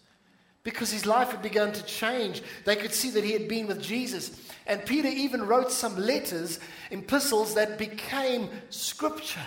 because 0.64 0.90
his 0.90 1.06
life 1.06 1.32
had 1.32 1.42
begun 1.42 1.74
to 1.74 1.84
change. 1.84 2.42
They 2.64 2.78
could 2.78 2.94
see 2.94 3.12
that 3.12 3.26
he 3.26 3.34
had 3.34 3.50
been 3.50 3.68
with 3.68 3.82
Jesus. 3.82 4.40
And 4.66 4.86
Peter 4.86 5.10
even 5.10 5.46
wrote 5.46 5.72
some 5.72 5.98
letters, 5.98 6.60
epistles 6.92 7.56
that 7.56 7.78
became 7.78 8.50
scripture. 8.70 9.46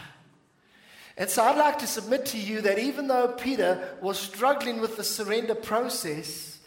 And 1.18 1.28
so 1.28 1.42
I'd 1.42 1.59
like 1.59 1.81
to 1.81 1.87
submit 1.88 2.26
to 2.26 2.38
you 2.38 2.61
that 2.61 2.78
even 2.78 3.09
though 3.09 3.26
Peter 3.26 3.96
was 4.00 4.16
struggling 4.16 4.81
with 4.81 4.96
the 4.96 5.02
surrender 5.02 5.57
process, 5.57 6.61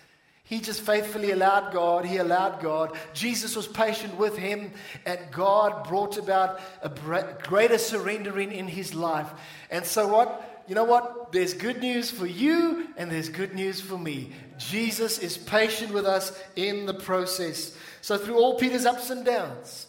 he 0.44 0.60
just 0.60 0.82
faithfully 0.82 1.32
allowed 1.32 1.72
God, 1.72 2.04
he 2.04 2.18
allowed 2.18 2.60
God. 2.60 2.98
Jesus 3.14 3.56
was 3.56 3.66
patient 3.66 4.18
with 4.18 4.38
him, 4.38 4.74
and 5.06 5.18
God 5.32 5.88
brought 5.88 6.18
about 6.18 6.60
a 6.82 6.90
greater 7.44 7.78
surrendering 7.78 8.52
in 8.52 8.68
his 8.68 8.94
life. 8.94 9.30
And 9.70 9.86
so, 9.86 10.06
what? 10.08 10.66
You 10.68 10.76
know 10.76 10.84
what? 10.84 11.32
There's 11.32 11.54
good 11.54 11.80
news 11.80 12.12
for 12.12 12.26
you, 12.26 12.90
and 12.98 13.10
there's 13.10 13.30
good 13.30 13.56
news 13.56 13.80
for 13.80 13.98
me. 13.98 14.34
Jesus 14.58 15.18
is 15.18 15.38
patient 15.38 15.94
with 15.94 16.06
us 16.06 16.38
in 16.58 16.86
the 16.86 16.94
process. 16.94 17.74
So, 18.02 18.18
through 18.18 18.36
all 18.36 18.60
Peter's 18.60 18.86
ups 18.86 19.10
and 19.10 19.24
downs, 19.24 19.88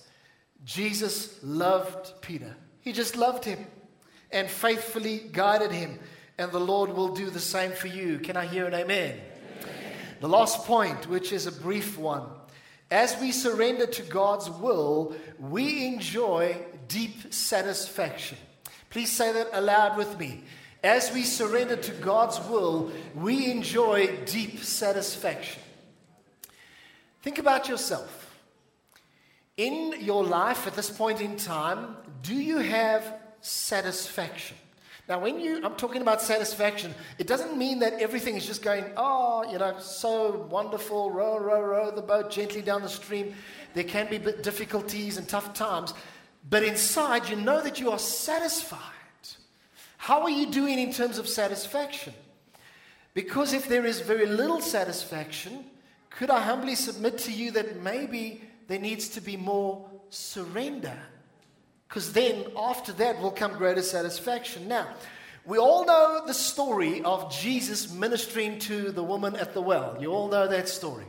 Jesus 0.65 1.41
loved 1.43 2.13
Peter. 2.23 2.55
He 2.81 2.93
just 2.93 3.17
loved 3.17 3.45
him 3.45 3.67
and 4.33 4.49
faithfully 4.51 5.19
guided 5.33 5.73
him. 5.73 5.99
And 6.39 6.51
the 6.51 6.61
Lord 6.61 6.91
will 6.95 7.15
do 7.15 7.31
the 7.31 7.41
same 7.41 7.73
for 7.73 7.89
you. 7.89 8.19
Can 8.19 8.37
I 8.37 8.47
hear 8.47 8.67
an 8.67 8.75
amen? 8.75 9.19
amen? 9.61 9.73
The 10.21 10.29
last 10.29 10.65
point, 10.65 11.09
which 11.09 11.33
is 11.33 11.47
a 11.47 11.53
brief 11.53 11.99
one. 11.99 12.25
As 12.91 13.19
we 13.21 13.33
surrender 13.33 13.87
to 13.87 14.03
God's 14.03 14.51
will, 14.51 15.15
we 15.39 15.87
enjoy 15.87 16.57
deep 16.89 17.33
satisfaction. 17.33 18.39
Please 18.91 19.11
say 19.11 19.33
that 19.33 19.49
aloud 19.53 19.97
with 19.97 20.19
me. 20.19 20.45
As 20.85 21.13
we 21.13 21.23
surrender 21.23 21.77
to 21.77 21.93
God's 21.93 22.41
will, 22.49 22.91
we 23.15 23.51
enjoy 23.51 24.17
deep 24.27 24.59
satisfaction. 24.59 25.63
Think 27.23 27.39
about 27.39 27.69
yourself. 27.69 28.19
in 29.57 29.95
your 30.01 30.25
life 30.25 30.67
at 30.67 30.75
this 30.75 30.91
point 30.91 31.21
in 31.21 31.37
time, 31.37 31.97
do 32.23 32.35
you 32.35 32.59
have 32.59 33.22
satisfaction? 33.43 34.57
Now, 35.09 35.19
when 35.19 35.41
you, 35.41 35.61
I'm 35.65 35.75
talking 35.75 36.01
about 36.01 36.23
satisfaction, 36.23 36.95
it 37.19 37.27
doesn't 37.27 37.59
mean 37.59 37.81
that 37.81 37.95
everything 37.95 38.37
is 38.37 38.47
just 38.47 38.63
going, 38.63 38.85
oh, 38.97 39.45
you 39.51 39.59
know, 39.59 39.79
so 39.79 40.47
wonderful, 40.49 41.11
row, 41.11 41.39
row, 41.39 41.61
row 41.61 41.91
the 41.91 42.03
boat 42.03 42.31
gently 42.31 42.63
down 42.63 42.83
the 42.83 42.89
stream. 42.89 43.35
There 43.75 43.85
can 43.85 44.09
be 44.09 44.19
difficulties 44.19 45.19
and 45.19 45.29
tough 45.29 45.55
times, 45.55 45.93
but 46.49 46.63
inside 46.63 47.29
you 47.29 47.37
know 47.37 47.63
that 47.63 47.81
you 47.81 47.91
are 47.91 47.99
satisfied. 47.99 48.79
How 49.97 50.23
are 50.23 50.31
you 50.31 50.51
doing 50.51 50.79
in 50.79 50.93
terms 50.93 51.19
of 51.19 51.29
satisfaction? 51.29 52.15
Because 53.15 53.53
if 53.53 53.69
there 53.69 53.85
is 53.85 54.01
very 54.01 54.27
little 54.27 54.61
satisfaction, 54.61 55.65
could 56.11 56.31
I 56.31 56.41
humbly 56.41 56.75
submit 56.75 57.19
to 57.19 57.33
you 57.33 57.51
that 57.53 57.83
maybe 57.83 58.43
there 58.69 58.79
needs 58.79 59.09
to 59.11 59.21
be 59.21 59.37
more 59.37 59.89
surrender? 60.11 60.97
Because 61.93 62.15
then 62.15 62.47
after 62.57 62.91
that 62.95 63.21
will 63.21 63.31
come 63.31 63.53
greater 63.53 63.83
satisfaction. 63.83 64.67
Now, 64.67 64.89
we 65.45 65.59
all 65.59 65.85
know 65.85 66.23
the 66.27 66.33
story 66.33 67.03
of 67.03 67.31
Jesus 67.31 67.93
ministering 67.93 68.59
to 68.61 68.93
the 68.93 69.03
woman 69.03 69.37
at 69.37 69.53
the 69.53 69.61
well. 69.61 69.99
You 70.01 70.11
all 70.11 70.29
know 70.29 70.49
that 70.49 70.71
story. 70.71 71.05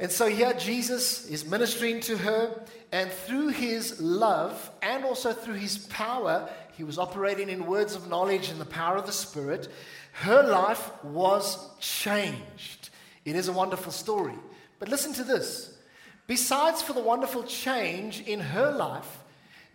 And 0.00 0.10
so 0.10 0.26
here 0.26 0.52
Jesus 0.54 1.26
is 1.26 1.46
ministering 1.46 2.00
to 2.00 2.16
her, 2.16 2.64
and 2.90 3.12
through 3.12 3.50
his 3.50 4.00
love 4.00 4.72
and 4.82 5.04
also 5.04 5.32
through 5.32 5.54
his 5.54 5.78
power, 5.78 6.50
he 6.76 6.82
was 6.82 6.98
operating 6.98 7.48
in 7.48 7.64
words 7.64 7.94
of 7.94 8.08
knowledge 8.08 8.48
and 8.48 8.60
the 8.60 8.64
power 8.64 8.96
of 8.96 9.06
the 9.06 9.12
Spirit. 9.12 9.68
Her 10.14 10.42
life 10.42 10.90
was 11.04 11.64
changed. 11.78 12.90
It 13.24 13.36
is 13.36 13.46
a 13.46 13.52
wonderful 13.52 13.92
story. 13.92 14.34
But 14.80 14.88
listen 14.88 15.12
to 15.12 15.22
this. 15.22 15.78
Besides 16.26 16.82
for 16.82 16.92
the 16.92 16.98
wonderful 16.98 17.44
change 17.44 18.22
in 18.22 18.40
her 18.40 18.72
life, 18.72 19.22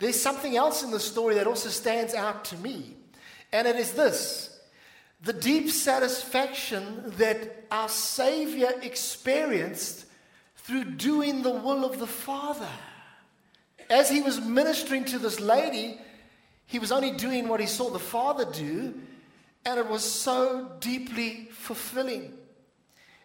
there's 0.02 0.20
something 0.20 0.58
else 0.58 0.82
in 0.82 0.90
the 0.90 1.00
story 1.00 1.36
that 1.36 1.46
also 1.46 1.70
stands 1.70 2.16
out 2.16 2.44
to 2.46 2.58
me. 2.58 2.96
And 3.54 3.68
it 3.68 3.76
is 3.76 3.94
this 3.94 4.60
the 5.22 5.32
deep 5.32 5.70
satisfaction 5.70 7.14
that 7.18 7.66
our 7.70 7.88
Savior 7.88 8.72
experienced 8.82 10.08
through 10.56 10.86
doing 10.86 11.44
the 11.44 11.52
will 11.52 11.86
of 11.86 12.00
the 12.00 12.08
Father. 12.08 12.68
As 13.92 14.10
he 14.10 14.22
was 14.22 14.42
ministering 14.42 15.06
to 15.06 15.20
this 15.20 15.40
lady, 15.40 16.00
he 16.66 16.80
was 16.80 16.92
only 16.92 17.12
doing 17.12 17.48
what 17.48 17.60
he 17.60 17.68
saw 17.68 17.92
the 17.92 18.00
Father 18.00 18.46
do, 18.52 18.96
and 19.66 19.80
it 19.80 19.88
was 19.88 20.04
so 20.04 20.72
deeply 20.80 21.50
fulfilling. 21.52 22.34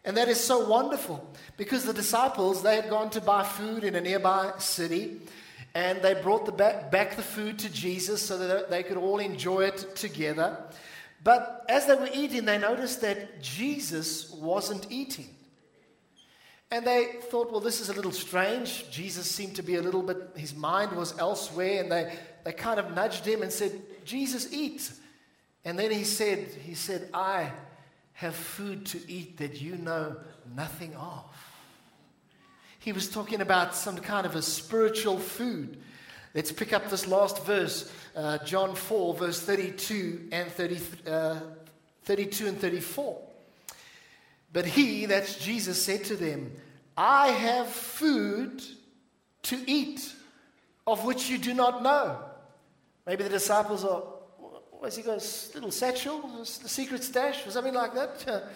And 0.05 0.19
that 0.19 0.29
is 0.29 0.39
so 0.39 0.69
wonderful 0.69 1.27
because 1.57 1.85
the 1.85 1.95
disciples, 1.95 2.63
they 2.63 2.77
had 2.77 2.91
gone 2.91 3.09
to 3.11 3.21
buy 3.23 3.45
food 3.45 3.83
in 3.83 3.95
a 3.95 4.01
nearby 4.03 4.53
city 4.59 5.23
and 5.77 6.01
they 6.01 6.15
brought 6.15 6.47
the 6.47 6.53
back, 6.53 6.91
back 6.91 7.17
the 7.17 7.23
food 7.23 7.59
to 7.59 7.69
Jesus 7.69 8.23
so 8.23 8.39
that 8.39 8.71
they 8.71 8.83
could 8.83 8.97
all 8.97 9.19
enjoy 9.19 9.65
it 9.65 9.95
together. 9.95 10.57
But 11.23 11.67
as 11.69 11.85
they 11.85 11.95
were 11.95 12.09
eating, 12.15 12.47
they 12.47 12.57
noticed 12.57 13.03
that 13.03 13.43
Jesus 13.43 14.31
wasn't 14.31 14.87
eating. 14.89 15.29
And 16.71 16.87
they 16.87 17.17
thought, 17.31 17.53
well, 17.53 17.61
this 17.61 17.83
is 17.83 17.91
a 17.91 17.93
little 17.93 18.11
strange. 18.11 18.91
Jesus 18.91 19.31
seemed 19.31 19.57
to 19.57 19.63
be 19.63 19.75
a 19.75 19.83
little 19.83 20.03
bit, 20.03 20.31
his 20.35 20.55
mind 20.55 20.93
was 20.93 21.19
elsewhere, 21.19 21.83
and 21.83 21.93
they, 21.93 22.11
they 22.45 22.53
kind 22.55 22.81
of 22.81 22.95
nudged 22.95 23.27
him 23.27 23.43
and 23.43 23.53
said, 23.53 23.79
Jesus, 24.07 24.51
eat. 24.55 24.91
And 25.63 25.79
then 25.79 25.91
he 25.91 26.05
said, 26.05 26.39
he 26.65 26.73
said, 26.73 27.11
I 27.13 27.53
have 28.15 28.35
food 28.35 28.87
to 28.87 29.01
eat 29.13 29.37
that 29.37 29.61
you 29.61 29.77
know 29.77 30.17
nothing 30.55 30.95
of. 30.95 31.36
He 32.87 32.93
was 32.93 33.09
talking 33.09 33.41
about 33.41 33.75
some 33.75 33.97
kind 33.97 34.27
of 34.27 34.37
a 34.37 34.43
spiritual 34.43 35.19
food. 35.19 35.77
Let's 36.37 36.53
pick 36.53 36.73
up 36.73 36.89
this 36.89 37.09
last 37.09 37.45
verse, 37.45 37.91
uh, 38.15 38.39
John 38.45 38.77
4, 38.77 39.15
verse 39.15 39.41
32 39.41 40.29
and 40.31 40.49
30, 40.49 40.81
uh, 41.11 41.41
32 42.05 42.47
and 42.47 42.61
34. 42.61 43.21
But 44.53 44.67
he, 44.67 45.07
that's 45.07 45.37
Jesus, 45.37 45.83
said 45.83 46.05
to 46.05 46.15
them, 46.15 46.53
I 46.97 47.31
have 47.31 47.67
food 47.67 48.63
to 49.43 49.59
eat 49.67 50.09
of 50.87 51.05
which 51.05 51.29
you 51.29 51.39
do 51.39 51.55
not 51.55 51.83
know. 51.83 52.21
Maybe 53.05 53.25
the 53.25 53.31
disciples 53.31 53.85
are 53.85 54.03
where's 54.79 54.95
he 54.95 55.03
got 55.03 55.17
little 55.57 55.73
satchel, 55.73 56.21
the 56.39 56.69
secret 56.69 57.03
stash, 57.03 57.45
or 57.49 57.51
something 57.51 57.75
like 57.75 57.95
that? 57.95 58.45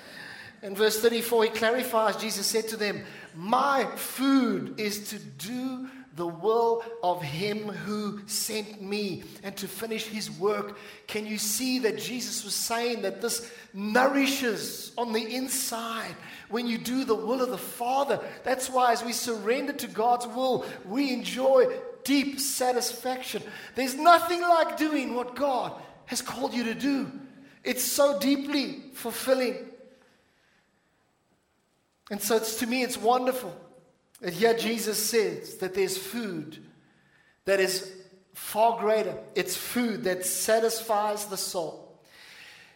In 0.63 0.75
verse 0.75 1.01
34, 1.01 1.45
he 1.45 1.51
clarifies 1.51 2.17
Jesus 2.17 2.47
said 2.47 2.69
to 2.69 2.77
them, 2.77 3.03
My 3.35 3.85
food 3.97 4.79
is 4.79 5.09
to 5.11 5.19
do 5.19 5.89
the 6.17 6.27
will 6.27 6.85
of 7.03 7.23
him 7.23 7.69
who 7.69 8.21
sent 8.27 8.83
me 8.83 9.23
and 9.43 9.57
to 9.57 9.67
finish 9.67 10.05
his 10.05 10.31
work. 10.31 10.77
Can 11.07 11.25
you 11.25 11.39
see 11.39 11.79
that 11.79 11.99
Jesus 11.99 12.45
was 12.45 12.55
saying 12.55 13.03
that 13.03 13.23
this 13.23 13.51
nourishes 13.73 14.93
on 14.99 15.15
the 15.15 15.35
inside 15.35 16.15
when 16.51 16.67
you 16.67 16.77
do 16.77 17.05
the 17.05 17.15
will 17.15 17.41
of 17.41 17.49
the 17.49 17.57
Father? 17.57 18.21
That's 18.45 18.69
why, 18.69 18.93
as 18.93 19.03
we 19.03 19.15
surrender 19.15 19.73
to 19.73 19.87
God's 19.87 20.27
will, 20.27 20.67
we 20.85 21.11
enjoy 21.11 21.75
deep 22.05 22.39
satisfaction. 22.39 23.43
There's 23.75 23.95
nothing 23.95 24.43
like 24.43 24.77
doing 24.77 25.15
what 25.15 25.37
God 25.37 25.73
has 26.05 26.21
called 26.21 26.53
you 26.53 26.65
to 26.65 26.75
do. 26.75 27.11
It's 27.65 27.85
so 27.85 28.19
deeply 28.19 28.83
fulfilling. 28.95 29.70
And 32.11 32.21
so 32.21 32.37
it's, 32.37 32.57
to 32.57 32.67
me, 32.67 32.83
it's 32.83 32.99
wonderful 32.99 33.55
that 34.21 34.35
here 34.35 34.55
Jesus 34.55 34.99
says 34.99 35.57
that 35.59 35.75
there's 35.75 35.97
food 35.97 36.59
that 37.45 37.61
is 37.61 37.91
far 38.35 38.79
greater. 38.81 39.17
It's 39.35 39.57
food 39.57 40.05
that 40.05 40.27
satisfies 40.27 41.27
the 41.27 41.37
soul. 41.37 41.99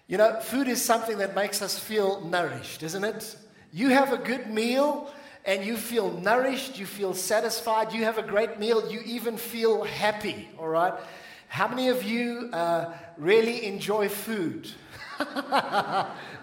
You 0.07 0.19
know, 0.19 0.39
food 0.41 0.69
is 0.69 0.83
something 0.83 1.19
that 1.19 1.35
makes 1.35 1.63
us 1.63 1.79
feel 1.79 2.21
nourished, 2.21 2.83
isn't 2.83 3.05
it? 3.05 3.37
You 3.73 3.89
have 3.89 4.13
a 4.13 4.19
good 4.19 4.51
meal 4.51 5.11
and 5.45 5.65
you 5.65 5.77
feel 5.77 6.11
nourished, 6.11 6.79
you 6.79 6.87
feel 6.87 7.13
satisfied, 7.13 7.93
you 7.93 8.05
have 8.05 8.19
a 8.19 8.23
great 8.23 8.59
meal, 8.59 8.91
you 8.91 9.01
even 9.05 9.37
feel 9.37 9.85
happy, 9.85 10.49
all 10.59 10.69
right? 10.69 10.95
How 11.49 11.69
many 11.69 11.89
of 11.89 12.03
you 12.03 12.51
uh, 12.53 12.93
really 13.17 13.67
enjoy 13.67 14.09
food? 14.09 14.71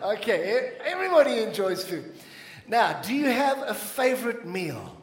okay, 0.03 0.73
everybody 0.85 1.39
enjoys 1.39 1.83
food. 1.83 2.13
Now, 2.67 3.01
do 3.01 3.13
you 3.13 3.25
have 3.25 3.61
a 3.63 3.73
favorite 3.73 4.45
meal? 4.47 4.97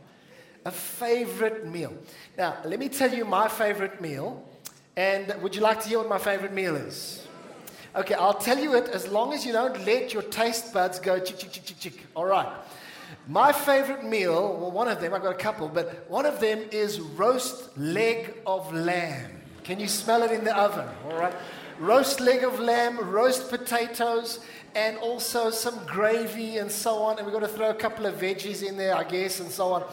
A 0.65 0.71
favorite 0.71 1.67
meal. 1.67 1.97
Now, 2.37 2.57
let 2.65 2.79
me 2.79 2.89
tell 2.89 3.13
you 3.13 3.25
my 3.25 3.49
favorite 3.49 4.01
meal. 4.01 4.45
And 4.97 5.35
would 5.43 5.55
you 5.55 5.61
like 5.63 5.83
to 5.83 5.89
hear 5.89 5.99
what 5.99 6.09
my 6.09 6.19
favorite 6.19 6.53
meal 6.53 6.77
is? 6.77 7.27
Okay, 7.95 8.15
I'll 8.15 8.35
tell 8.35 8.59
you 8.59 8.75
it 8.77 8.89
as 8.89 9.09
long 9.09 9.33
as 9.33 9.47
you 9.47 9.53
don't 9.53 9.85
let 9.87 10.13
your 10.13 10.23
taste 10.23 10.73
buds 10.73 10.99
go 10.99 11.19
chick, 11.19 11.39
chick, 11.39 11.53
chick, 11.53 11.65
chick, 11.65 11.79
chick. 11.79 12.07
All 12.15 12.27
right. 12.27 12.49
My 13.27 13.53
favorite 13.53 14.05
meal, 14.05 14.57
well, 14.61 14.71
one 14.71 14.89
of 14.89 15.01
them, 15.01 15.15
I've 15.15 15.23
got 15.23 15.35
a 15.35 15.39
couple, 15.39 15.69
but 15.69 16.09
one 16.11 16.27
of 16.27 16.41
them 16.41 16.61
is 16.71 17.01
roast 17.01 17.77
leg 17.79 18.35
of 18.47 18.73
lamb. 18.75 19.41
Can 19.65 19.81
you 19.81 19.89
smell 19.89 20.23
it 20.23 20.31
in 20.31 20.45
the 20.45 20.57
oven? 20.57 20.87
All 21.11 21.19
right. 21.19 21.35
Roast 21.79 22.21
leg 22.21 22.43
of 22.43 22.59
lamb, 22.59 22.99
roast 22.99 23.51
potatoes, 23.51 24.41
and 24.79 24.97
also 24.99 25.51
some 25.51 25.85
gravy 25.87 26.59
and 26.59 26.71
so 26.71 27.03
on. 27.03 27.19
And 27.19 27.27
we've 27.27 27.35
got 27.35 27.41
to 27.41 27.49
throw 27.49 27.71
a 27.71 27.75
couple 27.75 28.07
of 28.07 28.15
veggies 28.15 28.63
in 28.63 28.77
there, 28.77 28.95
I 28.95 29.03
guess, 29.03 29.41
and 29.41 29.51
so 29.51 29.73
on. 29.73 29.85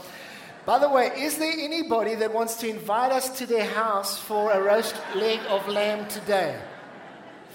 By 0.66 0.78
the 0.78 0.90
way, 0.90 1.08
is 1.18 1.38
there 1.38 1.54
anybody 1.58 2.14
that 2.16 2.32
wants 2.32 2.56
to 2.58 2.70
invite 2.70 3.12
us 3.12 3.30
to 3.40 3.48
their 3.48 3.66
house 3.66 4.20
for 4.20 4.52
a 4.52 4.62
roast 4.62 4.96
leg 5.16 5.40
of 5.50 5.68
lamb 5.68 6.08
today? 6.08 6.60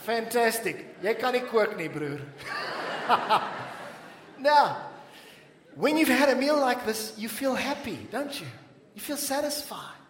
Fantastic. 0.03 1.03
Jy 1.03 1.15
kan 1.15 1.35
nie 1.35 1.41
kook 1.41 1.77
nie, 1.77 1.89
broer. 1.89 2.21
now, 4.39 4.77
when 5.77 5.99
you've 5.99 6.09
had 6.09 6.31
a 6.31 6.35
meal 6.37 6.59
like 6.59 6.85
this, 6.85 7.15
you 7.17 7.29
feel 7.29 7.55
happy, 7.55 8.09
don't 8.11 8.41
you? 8.41 8.47
You 8.95 9.01
feel 9.01 9.17
satisfied. 9.17 10.03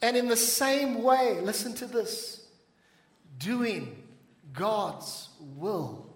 And 0.00 0.16
in 0.16 0.28
the 0.28 0.36
same 0.36 1.02
way, 1.02 1.40
listen 1.42 1.74
to 1.74 1.86
this 1.86 2.46
doing 3.38 4.02
God's 4.52 5.28
will 5.40 6.11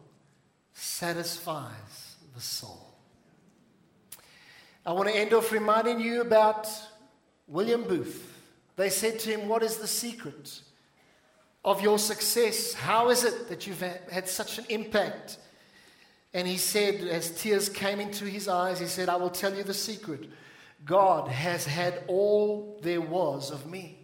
satisfies 0.76 2.16
the 2.34 2.40
soul. 2.40 2.94
I 4.84 4.92
want 4.92 5.08
to 5.08 5.16
end 5.16 5.32
off 5.32 5.50
reminding 5.50 6.00
you 6.00 6.20
about 6.20 6.68
William 7.48 7.82
Booth. 7.82 8.32
They 8.76 8.90
said 8.90 9.18
to 9.20 9.30
him, 9.30 9.48
What 9.48 9.62
is 9.62 9.78
the 9.78 9.86
secret 9.86 10.60
of 11.64 11.80
your 11.80 11.98
success? 11.98 12.74
How 12.74 13.08
is 13.08 13.24
it 13.24 13.48
that 13.48 13.66
you've 13.66 13.80
had 13.80 14.28
such 14.28 14.58
an 14.58 14.66
impact? 14.68 15.38
And 16.34 16.46
he 16.46 16.58
said, 16.58 17.00
as 17.00 17.30
tears 17.30 17.70
came 17.70 17.98
into 17.98 18.26
his 18.26 18.46
eyes, 18.46 18.78
he 18.78 18.86
said, 18.86 19.08
I 19.08 19.16
will 19.16 19.30
tell 19.30 19.54
you 19.54 19.62
the 19.62 19.72
secret. 19.72 20.28
God 20.84 21.28
has 21.28 21.64
had 21.64 22.04
all 22.08 22.78
there 22.82 23.00
was 23.00 23.50
of 23.50 23.66
me. 23.66 23.98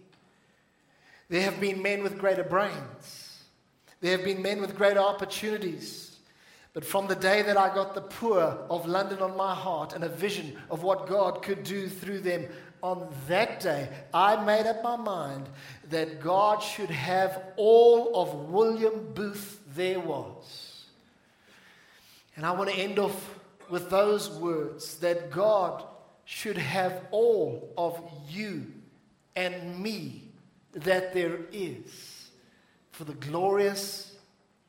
There 1.28 1.42
have 1.42 1.60
been 1.60 1.82
men 1.82 2.02
with 2.02 2.18
greater 2.18 2.44
brains, 2.44 3.44
there 4.00 4.16
have 4.16 4.24
been 4.24 4.40
men 4.40 4.60
with 4.62 4.74
greater 4.74 5.00
opportunities. 5.00 6.11
But 6.74 6.84
from 6.84 7.06
the 7.06 7.14
day 7.14 7.42
that 7.42 7.58
I 7.58 7.74
got 7.74 7.94
the 7.94 8.00
poor 8.00 8.40
of 8.40 8.86
London 8.86 9.18
on 9.18 9.36
my 9.36 9.54
heart 9.54 9.92
and 9.92 10.04
a 10.04 10.08
vision 10.08 10.56
of 10.70 10.82
what 10.82 11.06
God 11.06 11.42
could 11.42 11.64
do 11.64 11.88
through 11.88 12.20
them, 12.20 12.46
on 12.82 13.08
that 13.28 13.60
day, 13.60 13.88
I 14.12 14.44
made 14.44 14.66
up 14.66 14.82
my 14.82 14.96
mind 14.96 15.48
that 15.90 16.20
God 16.20 16.60
should 16.62 16.90
have 16.90 17.40
all 17.56 18.10
of 18.20 18.50
William 18.50 19.12
Booth 19.14 19.60
there 19.74 20.00
was. 20.00 20.86
And 22.34 22.44
I 22.44 22.50
want 22.52 22.70
to 22.70 22.76
end 22.76 22.98
off 22.98 23.38
with 23.68 23.88
those 23.88 24.30
words 24.30 24.96
that 24.98 25.30
God 25.30 25.84
should 26.24 26.58
have 26.58 27.02
all 27.10 27.72
of 27.76 28.00
you 28.28 28.66
and 29.36 29.78
me 29.78 30.24
that 30.72 31.12
there 31.12 31.38
is 31.52 32.30
for 32.90 33.04
the 33.04 33.14
glorious, 33.14 34.14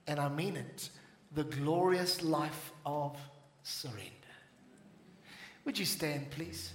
and 0.05 0.19
I 0.19 0.29
mean 0.29 0.55
it, 0.55 0.89
the 1.33 1.43
glorious 1.43 2.23
life 2.23 2.71
of 2.85 3.17
surrender. 3.63 4.09
Would 5.65 5.79
you 5.79 5.85
stand, 5.85 6.29
please? 6.31 6.71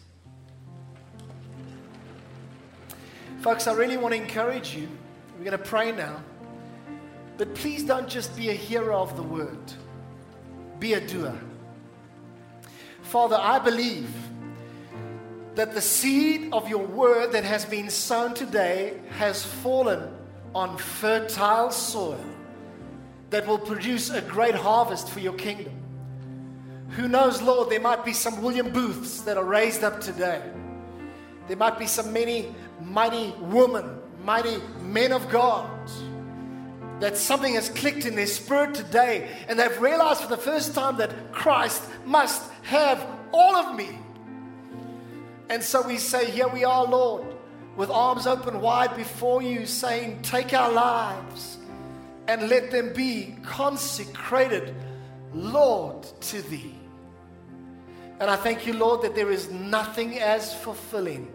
Folks, 3.41 3.67
I 3.67 3.75
really 3.75 3.97
want 3.97 4.15
to 4.15 4.21
encourage 4.21 4.75
you. 4.75 4.89
We're 5.37 5.45
going 5.45 5.57
to 5.57 5.65
pray 5.65 5.93
now. 5.93 6.23
But 7.37 7.55
please 7.55 7.85
don't 7.85 8.09
just 8.09 8.37
be 8.37 8.51
a 8.51 8.55
hearer 8.55 8.93
of 8.93 9.15
the 9.17 9.23
word, 9.23 9.73
be 10.81 10.95
a 10.95 11.01
doer. 11.01 11.39
Father, 13.03 13.39
I 13.41 13.61
believe 13.61 14.13
that 15.55 15.73
the 15.73 15.81
seed 15.81 16.49
of 16.53 16.69
your 16.69 16.85
word 16.85 17.33
that 17.33 17.45
has 17.45 17.65
been 17.65 17.91
sown 17.91 18.35
today 18.35 18.99
has 19.11 19.45
fallen 19.45 20.13
on 20.53 20.77
fertile 20.79 21.71
soil 21.71 22.25
that 23.31 23.47
will 23.47 23.59
produce 23.59 24.11
a 24.11 24.21
great 24.23 24.55
harvest 24.55 25.09
for 25.11 25.21
your 25.21 25.35
kingdom. 25.35 25.73
Who 26.91 27.09
knows, 27.09 27.43
Lord, 27.43 27.71
there 27.71 27.81
might 27.81 28.05
be 28.05 28.13
some 28.13 28.43
William 28.43 28.73
Booths 28.73 29.21
that 29.23 29.37
are 29.37 29.45
raised 29.45 29.85
up 29.85 30.01
today. 30.01 30.43
There 31.47 31.57
might 31.57 31.79
be 31.79 31.87
some 31.87 32.13
many 32.13 32.55
mighty 32.81 33.35
women, 33.41 33.99
mighty 34.25 34.59
men 34.81 35.13
of 35.13 35.29
God 35.31 35.71
that 37.01 37.17
something 37.17 37.55
has 37.55 37.69
clicked 37.69 38.07
in 38.07 38.17
their 38.17 38.27
spirit 38.27 38.75
today 38.75 39.29
and 39.49 39.59
they've 39.59 39.81
realized 39.81 40.23
for 40.23 40.29
the 40.29 40.37
first 40.37 40.75
time 40.75 40.97
that 40.97 41.33
Christ 41.33 41.83
must 42.05 42.43
have 42.63 43.07
all 43.33 43.57
of 43.57 43.77
me. 43.77 43.99
And 45.49 45.63
so 45.63 45.87
we 45.87 45.99
say, 45.99 46.31
Here 46.31 46.49
we 46.49 46.65
are, 46.65 46.85
Lord, 46.85 47.25
with 47.77 47.91
arms 47.91 48.27
open 48.27 48.61
wide 48.61 48.97
before 48.97 49.43
you, 49.43 49.67
saying, 49.67 50.23
Take 50.23 50.53
our 50.53 50.73
lives 50.73 51.58
and 52.29 52.49
let 52.49 52.71
them 52.71 52.93
be 52.93 53.35
consecrated, 53.43 54.75
Lord, 55.33 56.03
to 56.21 56.43
thee. 56.43 56.75
And 58.21 58.31
I 58.31 58.37
thank 58.37 58.67
you, 58.67 58.75
Lord, 58.75 59.03
that 59.03 59.15
there 59.15 59.31
is 59.31 59.51
nothing 59.51 60.19
as 60.19 60.55
fulfilling 60.55 61.33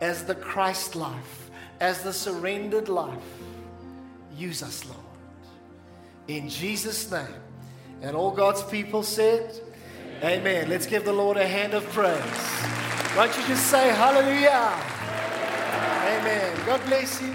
as 0.00 0.24
the 0.24 0.34
Christ 0.34 0.94
life, 0.94 1.50
as 1.80 2.02
the 2.02 2.12
surrendered 2.12 2.88
life. 2.88 3.22
Use 4.36 4.62
us, 4.62 4.84
Lord. 4.86 4.98
In 6.28 6.48
Jesus' 6.48 7.10
name. 7.10 7.26
And 8.00 8.16
all 8.16 8.30
God's 8.30 8.62
people 8.64 9.02
said, 9.02 9.60
Amen. 10.18 10.40
Amen. 10.40 10.68
Let's 10.68 10.86
give 10.86 11.04
the 11.04 11.12
Lord 11.12 11.36
a 11.36 11.46
hand 11.46 11.74
of 11.74 11.84
praise. 11.86 12.20
Why 13.14 13.26
don't 13.26 13.36
you 13.38 13.46
just 13.46 13.66
say 13.66 13.88
hallelujah? 13.90 14.72
Amen. 16.06 16.66
God 16.66 16.80
bless 16.86 17.20
you. 17.20 17.34